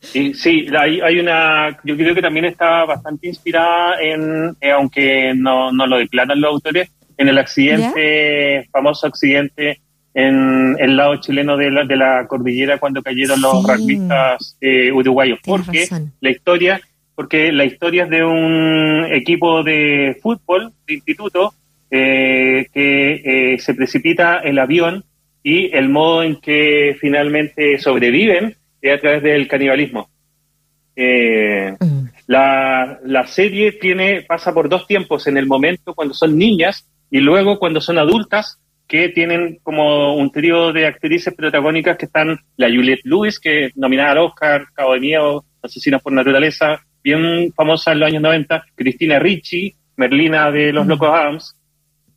sí, 0.00 0.66
hay, 0.78 1.00
hay 1.00 1.18
una, 1.18 1.78
yo 1.84 1.96
creo 1.96 2.14
que 2.14 2.22
también 2.22 2.44
está 2.44 2.84
bastante 2.84 3.28
inspirada 3.28 4.00
en, 4.00 4.56
eh, 4.60 4.70
aunque 4.70 5.32
no, 5.34 5.72
no 5.72 5.86
lo 5.86 5.98
declaran 5.98 6.40
los 6.40 6.52
autores, 6.52 6.90
en 7.16 7.28
el 7.28 7.38
accidente, 7.38 8.68
famoso 8.70 9.06
accidente 9.08 9.80
en 10.14 10.76
el 10.78 10.96
lado 10.96 11.16
chileno 11.16 11.56
de 11.56 11.70
la, 11.70 11.84
de 11.84 11.96
la 11.96 12.26
cordillera 12.26 12.78
cuando 12.78 13.02
cayeron 13.02 13.40
los 13.40 13.62
rugbyistas 13.62 14.56
eh, 14.60 14.92
uruguayos. 14.92 15.38
porque 15.44 15.88
la 16.20 16.30
historia, 16.30 16.80
porque 17.14 17.50
la 17.52 17.64
historia 17.64 18.04
es 18.04 18.10
de 18.10 18.24
un 18.24 19.06
equipo 19.10 19.62
de 19.64 20.16
fútbol 20.22 20.72
de 20.86 20.94
instituto 20.94 21.54
eh, 21.90 22.66
que 22.72 23.56
se 23.58 23.74
precipita 23.74 24.38
el 24.38 24.58
avión 24.58 25.04
y 25.42 25.74
el 25.76 25.88
modo 25.88 26.22
en 26.22 26.36
que 26.36 26.96
finalmente 27.00 27.78
sobreviven 27.78 28.56
es 28.80 28.94
a 28.94 29.00
través 29.00 29.22
del 29.22 29.48
canibalismo. 29.48 30.08
Eh, 30.96 31.76
mm. 31.78 32.04
la, 32.26 32.98
la, 33.04 33.26
serie 33.26 33.72
tiene 33.72 34.22
pasa 34.22 34.52
por 34.52 34.68
dos 34.68 34.86
tiempos, 34.86 35.26
en 35.26 35.36
el 35.36 35.46
momento 35.46 35.94
cuando 35.94 36.14
son 36.14 36.36
niñas 36.36 36.88
y 37.10 37.20
luego 37.20 37.58
cuando 37.58 37.80
son 37.80 37.98
adultas, 37.98 38.58
que 38.88 39.10
tienen 39.10 39.58
como 39.62 40.14
un 40.14 40.32
trío 40.32 40.72
de 40.72 40.86
actrices 40.86 41.34
protagónicas 41.34 41.98
que 41.98 42.06
están 42.06 42.40
la 42.56 42.68
Juliette 42.68 43.04
Lewis, 43.04 43.38
que 43.38 43.66
es 43.66 43.76
nominada 43.76 44.12
al 44.12 44.18
Oscar, 44.18 44.64
Cabo 44.72 44.94
de 44.94 45.00
Miedo, 45.00 45.44
Asesinas 45.62 46.02
por 46.02 46.12
Naturaleza, 46.12 46.80
bien 47.04 47.52
famosa 47.52 47.92
en 47.92 48.00
los 48.00 48.08
años 48.08 48.22
90, 48.22 48.64
Cristina 48.74 49.18
Ricci, 49.18 49.74
Merlina 49.96 50.50
de 50.50 50.72
Los 50.72 50.86
mm. 50.86 50.88
Locos 50.88 51.08
Adams, 51.08 51.56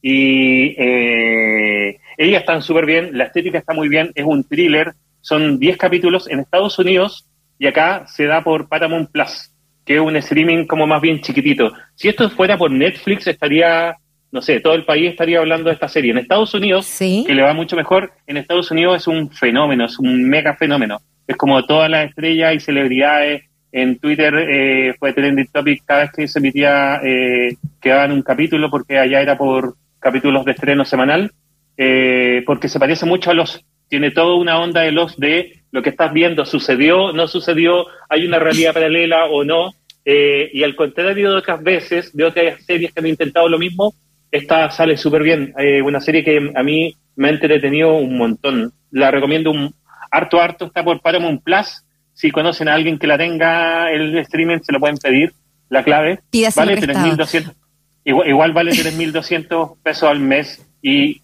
y 0.02 0.76
eh, 0.78 2.00
ellas 2.18 2.42
están 2.42 2.62
súper 2.62 2.86
bien, 2.86 3.18
la 3.18 3.26
estética 3.26 3.58
está 3.58 3.74
muy 3.74 3.90
bien, 3.90 4.12
es 4.16 4.26
un 4.26 4.44
thriller, 4.44 4.94
son 5.22 5.60
10 5.60 5.78
capítulos 5.78 6.30
en 6.30 6.40
Estados 6.40 6.78
Unidos 6.80 7.28
y 7.60 7.68
acá 7.68 8.06
se 8.08 8.26
da 8.26 8.44
por 8.44 8.68
Paramount 8.68 9.12
Plus, 9.12 9.52
que 9.86 9.96
es 9.96 10.02
un 10.02 10.16
streaming 10.16 10.66
como 10.66 10.88
más 10.88 11.02
bien 11.02 11.22
chiquitito. 11.22 11.72
Si 11.96 12.10
esto 12.10 12.30
fuera 12.30 12.58
por 12.58 12.72
Netflix 12.72 13.28
estaría, 13.28 13.96
no 14.32 14.42
sé, 14.42 14.60
todo 14.60 14.74
el 14.74 14.86
país 14.86 15.12
estaría 15.12 15.40
hablando 15.40 15.70
de 15.70 15.76
esta 15.76 15.88
serie. 15.88 16.12
En 16.12 16.18
Estados 16.18 16.54
Unidos, 16.56 16.96
que 16.98 17.36
le 17.36 17.44
va 17.44 17.54
mucho 17.54 17.76
mejor, 17.76 18.12
en 18.26 18.38
Estados 18.38 18.72
Unidos 18.72 18.98
es 18.98 19.08
un 19.08 19.30
fenómeno, 19.30 19.86
es 19.86 20.00
un 20.00 20.28
mega 20.28 20.56
fenómeno. 20.56 21.02
Es 21.28 21.38
como 21.38 21.64
todas 21.66 21.90
las 21.90 22.10
estrellas 22.10 22.56
y 22.56 22.60
celebridades. 22.60 23.44
En 23.72 24.00
Twitter 24.00 24.34
eh, 24.36 24.96
fue 25.00 25.14
trending 25.14 25.48
topic 25.48 25.84
cada 25.86 26.02
vez 26.02 26.12
que 26.12 26.28
se 26.28 26.40
emitía, 26.40 27.00
eh, 27.04 27.56
quedaban 27.80 28.12
un 28.12 28.22
capítulo 28.22 28.70
porque 28.70 28.98
allá 28.98 29.22
era 29.22 29.38
por 29.38 29.76
capítulos 30.02 30.44
de 30.44 30.52
estreno 30.52 30.84
semanal 30.84 31.32
eh, 31.78 32.44
porque 32.46 32.68
se 32.70 32.80
parece 32.80 33.06
mucho 33.06 33.32
a 33.32 33.34
los, 33.34 33.64
tiene 33.88 34.12
toda 34.12 34.36
una 34.36 34.60
onda 34.60 34.82
de 34.82 34.92
los 34.92 35.18
de 35.18 35.64
lo 35.72 35.82
que 35.82 35.90
estás 35.90 36.12
viendo, 36.12 36.46
sucedió, 36.46 37.14
no 37.14 37.28
sucedió, 37.28 37.86
hay 38.10 38.26
una 38.26 38.40
realidad 38.40 38.74
paralela 38.74 39.26
o 39.26 39.44
no, 39.44 39.74
eh, 40.04 40.50
y 40.54 40.64
al 40.64 40.76
contrario 40.76 41.32
de 41.32 41.38
otras 41.38 41.64
veces, 41.64 42.16
de 42.16 42.26
otras 42.26 42.64
series 42.66 42.94
que 42.94 43.00
han 43.00 43.08
intentado 43.08 43.48
lo 43.48 43.58
mismo, 43.58 43.94
esta 44.32 44.70
sale 44.72 44.98
súper 44.98 45.24
bien. 45.24 45.54
Eh, 45.58 45.82
una 45.82 46.00
serie 46.02 46.24
que 46.24 46.52
a 46.56 46.64
mí 46.64 46.96
me 47.16 47.28
ha 47.28 47.32
entretenido 47.32 47.96
un 47.96 48.18
montón. 48.18 48.72
La 48.90 49.12
recomiendo 49.12 49.52
un 49.52 49.74
harto, 50.10 50.40
harto. 50.40 50.66
Está 50.66 50.84
por 50.84 51.02
Paramount 51.02 51.44
Plus. 51.44 51.84
Si 52.14 52.32
conocen 52.32 52.70
a 52.70 52.74
alguien 52.74 52.98
que 52.98 53.08
la 53.08 53.18
tenga 53.18 53.92
el 53.92 54.18
streaming, 54.20 54.60
se 54.62 54.72
lo 54.72 54.80
pueden 54.80 54.98
pedir. 54.98 55.34
La 55.70 55.84
clave. 55.84 56.20
vale 56.56 56.78
3.200. 56.78 57.54
Igual, 58.04 58.30
igual 58.30 58.54
vale 58.54 58.72
3.200 58.72 59.78
pesos 59.84 60.10
al 60.10 60.20
mes. 60.20 60.66
Y 60.82 61.22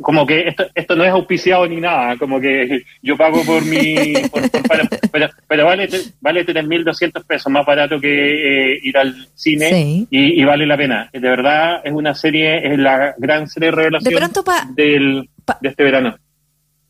como 0.00 0.26
que 0.26 0.48
esto, 0.48 0.66
esto 0.74 0.96
no 0.96 1.04
es 1.04 1.10
auspiciado 1.10 1.66
ni 1.66 1.80
nada, 1.80 2.16
como 2.16 2.40
que 2.40 2.82
yo 3.02 3.16
pago 3.16 3.42
por 3.44 3.64
mi... 3.64 3.94
pero, 5.12 5.28
pero 5.46 5.64
vale, 5.66 5.88
vale 6.20 6.46
3.200 6.46 7.24
pesos, 7.26 7.52
más 7.52 7.66
barato 7.66 8.00
que 8.00 8.72
eh, 8.72 8.80
ir 8.82 8.96
al 8.96 9.14
cine 9.34 10.06
y, 10.08 10.44
vale 10.44 10.66
la 10.66 10.76
pena. 10.76 11.10
De 11.12 11.20
verdad 11.20 11.80
es 11.84 11.92
una 11.92 12.14
serie, 12.14 12.72
es 12.72 12.78
la 12.78 13.14
gran 13.18 13.48
serie 13.48 13.70
de 13.70 13.76
revelación 13.76 14.14
de, 14.14 14.18
pronto 14.18 14.44
del, 14.74 15.28
de 15.60 15.68
este 15.68 15.84
verano 15.84 16.16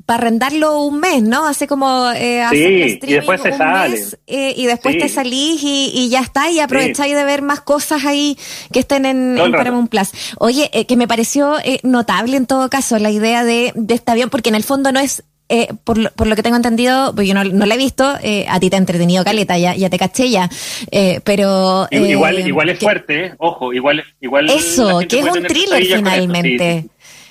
para 0.06 0.18
arrendarlo 0.18 0.82
un 0.82 1.00
mes, 1.00 1.22
¿no? 1.22 1.46
Hace 1.46 1.66
como 1.66 2.10
eh, 2.12 2.44
sí, 2.50 2.98
y 3.02 3.12
después 3.12 3.42
se 3.42 3.52
sale. 3.52 4.00
Eh, 4.28 4.54
y 4.56 4.66
después 4.66 4.96
te 4.98 5.08
salís 5.08 5.60
y, 5.62 6.08
ya 6.08 6.20
está, 6.20 6.50
y 6.50 6.60
aprovecháis 6.60 7.14
de 7.14 7.24
ver 7.24 7.42
más 7.42 7.60
cosas 7.60 8.04
ahí 8.04 8.38
que 8.72 8.78
estén 8.78 9.04
en, 9.04 9.36
en 9.36 9.52
Paramount 9.52 9.90
Plus. 9.90 10.10
Oye, 10.38 10.70
eh, 10.72 10.86
que 10.86 10.96
me 10.96 11.08
pareció 11.08 11.58
eh, 11.58 11.80
notable 11.82 12.36
en 12.36 12.46
todo 12.46 12.70
caso 12.70 12.98
la 12.98 13.10
idea 13.10 13.44
de, 13.44 13.72
de 13.74 13.94
este 13.94 14.12
avión, 14.12 14.30
porque 14.30 14.48
en 14.48 14.54
el 14.54 14.62
fondo 14.62 14.92
no 14.92 15.00
es 15.00 15.24
eh, 15.48 15.68
por, 15.84 15.96
lo, 15.96 16.10
por, 16.10 16.26
lo 16.26 16.34
que 16.34 16.42
tengo 16.42 16.56
entendido, 16.56 17.14
pues 17.14 17.28
yo 17.28 17.34
no, 17.34 17.44
no 17.44 17.66
la 17.66 17.76
he 17.76 17.78
visto, 17.78 18.16
eh, 18.20 18.46
a 18.48 18.58
ti 18.58 18.68
te 18.68 18.74
ha 18.74 18.78
entretenido 18.80 19.24
Caleta, 19.24 19.56
ya, 19.56 19.76
ya 19.76 19.88
te 19.88 19.96
caché 19.96 20.28
ya, 20.28 20.50
eh, 20.90 21.20
pero... 21.22 21.86
igual 21.92 22.44
igual 22.44 22.68
es 22.70 22.80
fuerte, 22.80 23.32
ojo, 23.38 23.72
igual... 23.72 24.02
igual 24.20 24.50
Eso, 24.50 24.98
que 25.08 25.20
es 25.20 25.26
un 25.26 25.44
thriller 25.44 25.84
finalmente. 25.84 26.86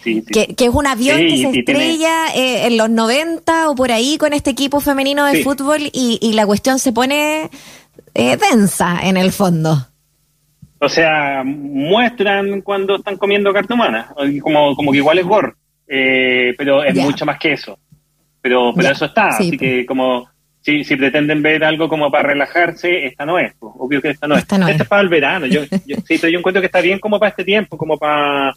Que, 0.06 0.56
que, 0.56 0.66
es 0.66 0.72
un 0.72 0.86
avión 0.86 1.18
que 1.18 1.38
se 1.38 1.60
estrella 1.60 2.28
eh, 2.36 2.68
en 2.68 2.78
los 2.78 2.90
90 2.90 3.70
o 3.70 3.76
por 3.76 3.92
ahí 3.92 4.18
con 4.18 4.34
este 4.34 4.52
equipo 4.52 4.80
femenino 4.80 5.26
de 5.26 5.44
fútbol 5.44 5.82
y, 5.92 6.20
y, 6.22 6.34
la 6.34 6.46
cuestión 6.46 6.78
se 6.78 6.92
pone 6.92 7.50
eh, 8.14 8.38
densa 8.38 9.00
en 9.04 9.18
el 9.18 9.32
fondo. 9.32 9.88
O 10.80 10.90
sea, 10.90 11.44
muestran 11.44 12.62
cuando 12.62 12.98
están 12.98 13.18
comiendo 13.18 13.52
carta 13.52 13.74
humana, 13.74 14.14
como, 14.42 14.76
como 14.76 14.92
que 14.92 14.98
igual 14.98 15.18
es 15.18 15.26
gore, 15.26 15.54
eh, 15.88 16.54
pero 16.58 16.84
es 16.84 16.96
mucho 16.96 17.26
más 17.26 17.40
que 17.40 17.54
eso. 17.54 17.80
Pero, 18.42 18.74
pero 18.76 18.92
eso 18.92 19.06
está, 19.06 19.30
así 19.30 19.58
que 19.58 19.86
como 19.86 20.28
si, 20.62 20.84
si 20.84 20.96
pretenden 20.96 21.42
ver 21.42 21.64
algo 21.64 21.90
como 21.90 22.12
para 22.12 22.30
relajarse, 22.30 23.06
esta 23.06 23.26
no 23.26 23.40
es, 23.40 23.54
obvio 23.60 24.02
que 24.02 24.10
esta 24.10 24.28
no 24.28 24.36
es. 24.36 24.42
Esta 24.42 24.72
es. 24.72 24.88
para 24.88 25.02
el 25.02 25.10
verano, 25.10 25.46
yo, 25.46 25.62
yo, 25.86 25.98
sí, 26.06 26.18
pero 26.20 26.30
yo 26.30 26.40
encuentro 26.40 26.62
que 26.62 26.68
está 26.68 26.82
bien 26.82 27.00
como 27.00 27.20
para 27.20 27.30
este 27.30 27.44
tiempo, 27.44 27.78
como 27.78 27.98
para 27.98 28.54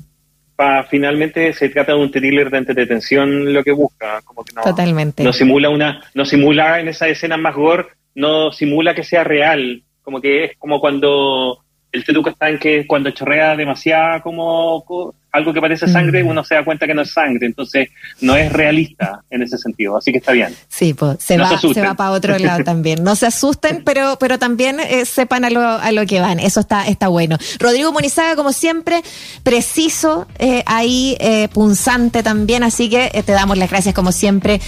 finalmente 0.89 1.53
se 1.53 1.69
trata 1.69 1.93
de 1.93 1.99
un 1.99 2.11
thriller 2.11 2.51
de 2.51 2.59
entretención 2.59 3.53
lo 3.53 3.63
que 3.63 3.73
busca, 3.73 4.21
como 4.23 4.45
que 4.45 4.53
no, 4.55 4.63
Totalmente. 4.63 5.23
no 5.23 5.33
simula 5.33 5.71
una, 5.71 6.03
no 6.15 6.25
simula 6.25 6.81
en 6.81 6.89
esa 6.89 7.09
escena 7.09 7.37
más 7.37 7.55
gore, 7.55 7.87
no 8.15 8.51
simula 8.51 8.95
que 8.95 9.05
sea 9.05 9.23
real, 9.23 9.83
como 10.03 10.21
que 10.21 10.45
es 10.45 10.57
como 10.59 10.81
cuando 10.81 11.63
el 11.93 12.05
truco 12.05 12.31
está 12.31 12.49
en 12.49 12.59
que 12.59 12.87
cuando 12.87 13.11
chorrea 13.11 13.57
demasiado 13.57 14.23
como 14.23 14.85
algo 15.33 15.53
que 15.53 15.61
parece 15.61 15.87
sangre, 15.87 16.25
mm. 16.25 16.29
uno 16.29 16.45
se 16.45 16.55
da 16.55 16.65
cuenta 16.65 16.87
que 16.87 16.95
no 16.95 17.03
es 17.03 17.13
sangre, 17.13 17.47
entonces 17.47 17.89
no 18.21 18.37
es 18.37 18.53
realista 18.53 19.23
en 19.31 19.43
ese 19.43 19.59
sentido, 19.59 19.97
así 19.97 20.13
que 20.13 20.19
está 20.19 20.33
bien. 20.33 20.55
Sí, 20.69 20.95
pues 20.95 21.19
se, 21.21 21.37
va, 21.37 21.59
se, 21.59 21.81
va 21.81 21.95
para 21.95 22.11
otro 22.13 22.39
lado 22.39 22.65
también. 22.65 23.05
No 23.05 23.15
se 23.15 23.27
asusten, 23.27 23.83
pero, 23.85 24.17
pero 24.19 24.39
también 24.39 24.81
eh, 24.81 25.05
sepan 25.05 25.45
a 25.45 25.51
lo, 25.51 25.61
a 25.61 25.93
lo 25.93 26.07
que 26.07 26.21
van, 26.21 26.41
eso 26.41 26.61
está, 26.61 26.87
está 26.87 27.09
bueno. 27.09 27.37
Rodrigo 27.59 27.93
Munizaga, 27.93 28.37
como 28.37 28.53
siempre, 28.53 29.03
preciso, 29.43 30.27
eh, 30.39 30.63
ahí 30.67 31.17
eh, 31.21 31.49
punzante 31.49 32.23
también, 32.23 32.63
así 32.63 32.89
que 32.89 33.11
te 33.25 33.33
damos 33.33 33.59
las 33.59 33.71
gracias 33.71 33.95
como 33.95 34.13
siempre 34.13 34.61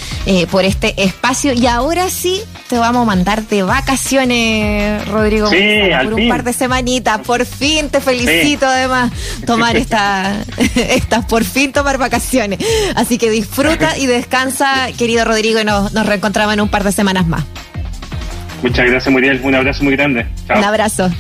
por 0.51 0.65
este 0.65 0.95
espacio. 1.03 1.53
Y 1.53 1.67
ahora 1.67 2.09
sí, 2.11 2.41
te 2.69 2.79
vamos 2.79 3.03
a 3.03 3.05
mandar 3.05 3.43
de 3.49 3.63
vacaciones, 3.63 5.07
Rodrigo 5.09 5.49
sí, 5.49 5.59
por 6.05 6.15
un 6.15 6.29
par 6.29 6.45
de 6.45 6.53
semanitas. 6.53 7.21
Por 7.21 7.45
fin 7.45 7.89
te 7.89 8.01
felicito 8.01 8.67
además 8.67 9.13
tomar 9.47 9.77
esta 9.77 10.45
estás 10.75 11.25
por 11.27 11.45
fin 11.45 11.73
tomar 11.73 11.99
vacaciones. 11.99 12.59
Así 12.95 13.19
que 13.19 13.31
disfruta 13.31 13.97
y 13.99 14.07
descansa, 14.07 14.89
querido 14.97 15.25
Rodrigo, 15.25 15.61
y 15.61 15.65
nos, 15.65 15.93
nos 15.93 16.07
reencontramos 16.07 16.55
en 16.55 16.61
un 16.61 16.69
par 16.69 16.85
de 16.85 16.93
semanas 16.93 17.27
más. 17.27 17.45
Muchas 18.63 18.87
gracias, 18.91 19.13
Muriel. 19.13 19.41
Un 19.43 19.55
abrazo 19.55 19.85
muy 19.85 19.97
grande. 19.97 20.27
Un 20.55 20.65
abrazo. 20.65 21.11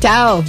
Chao. 0.00 0.44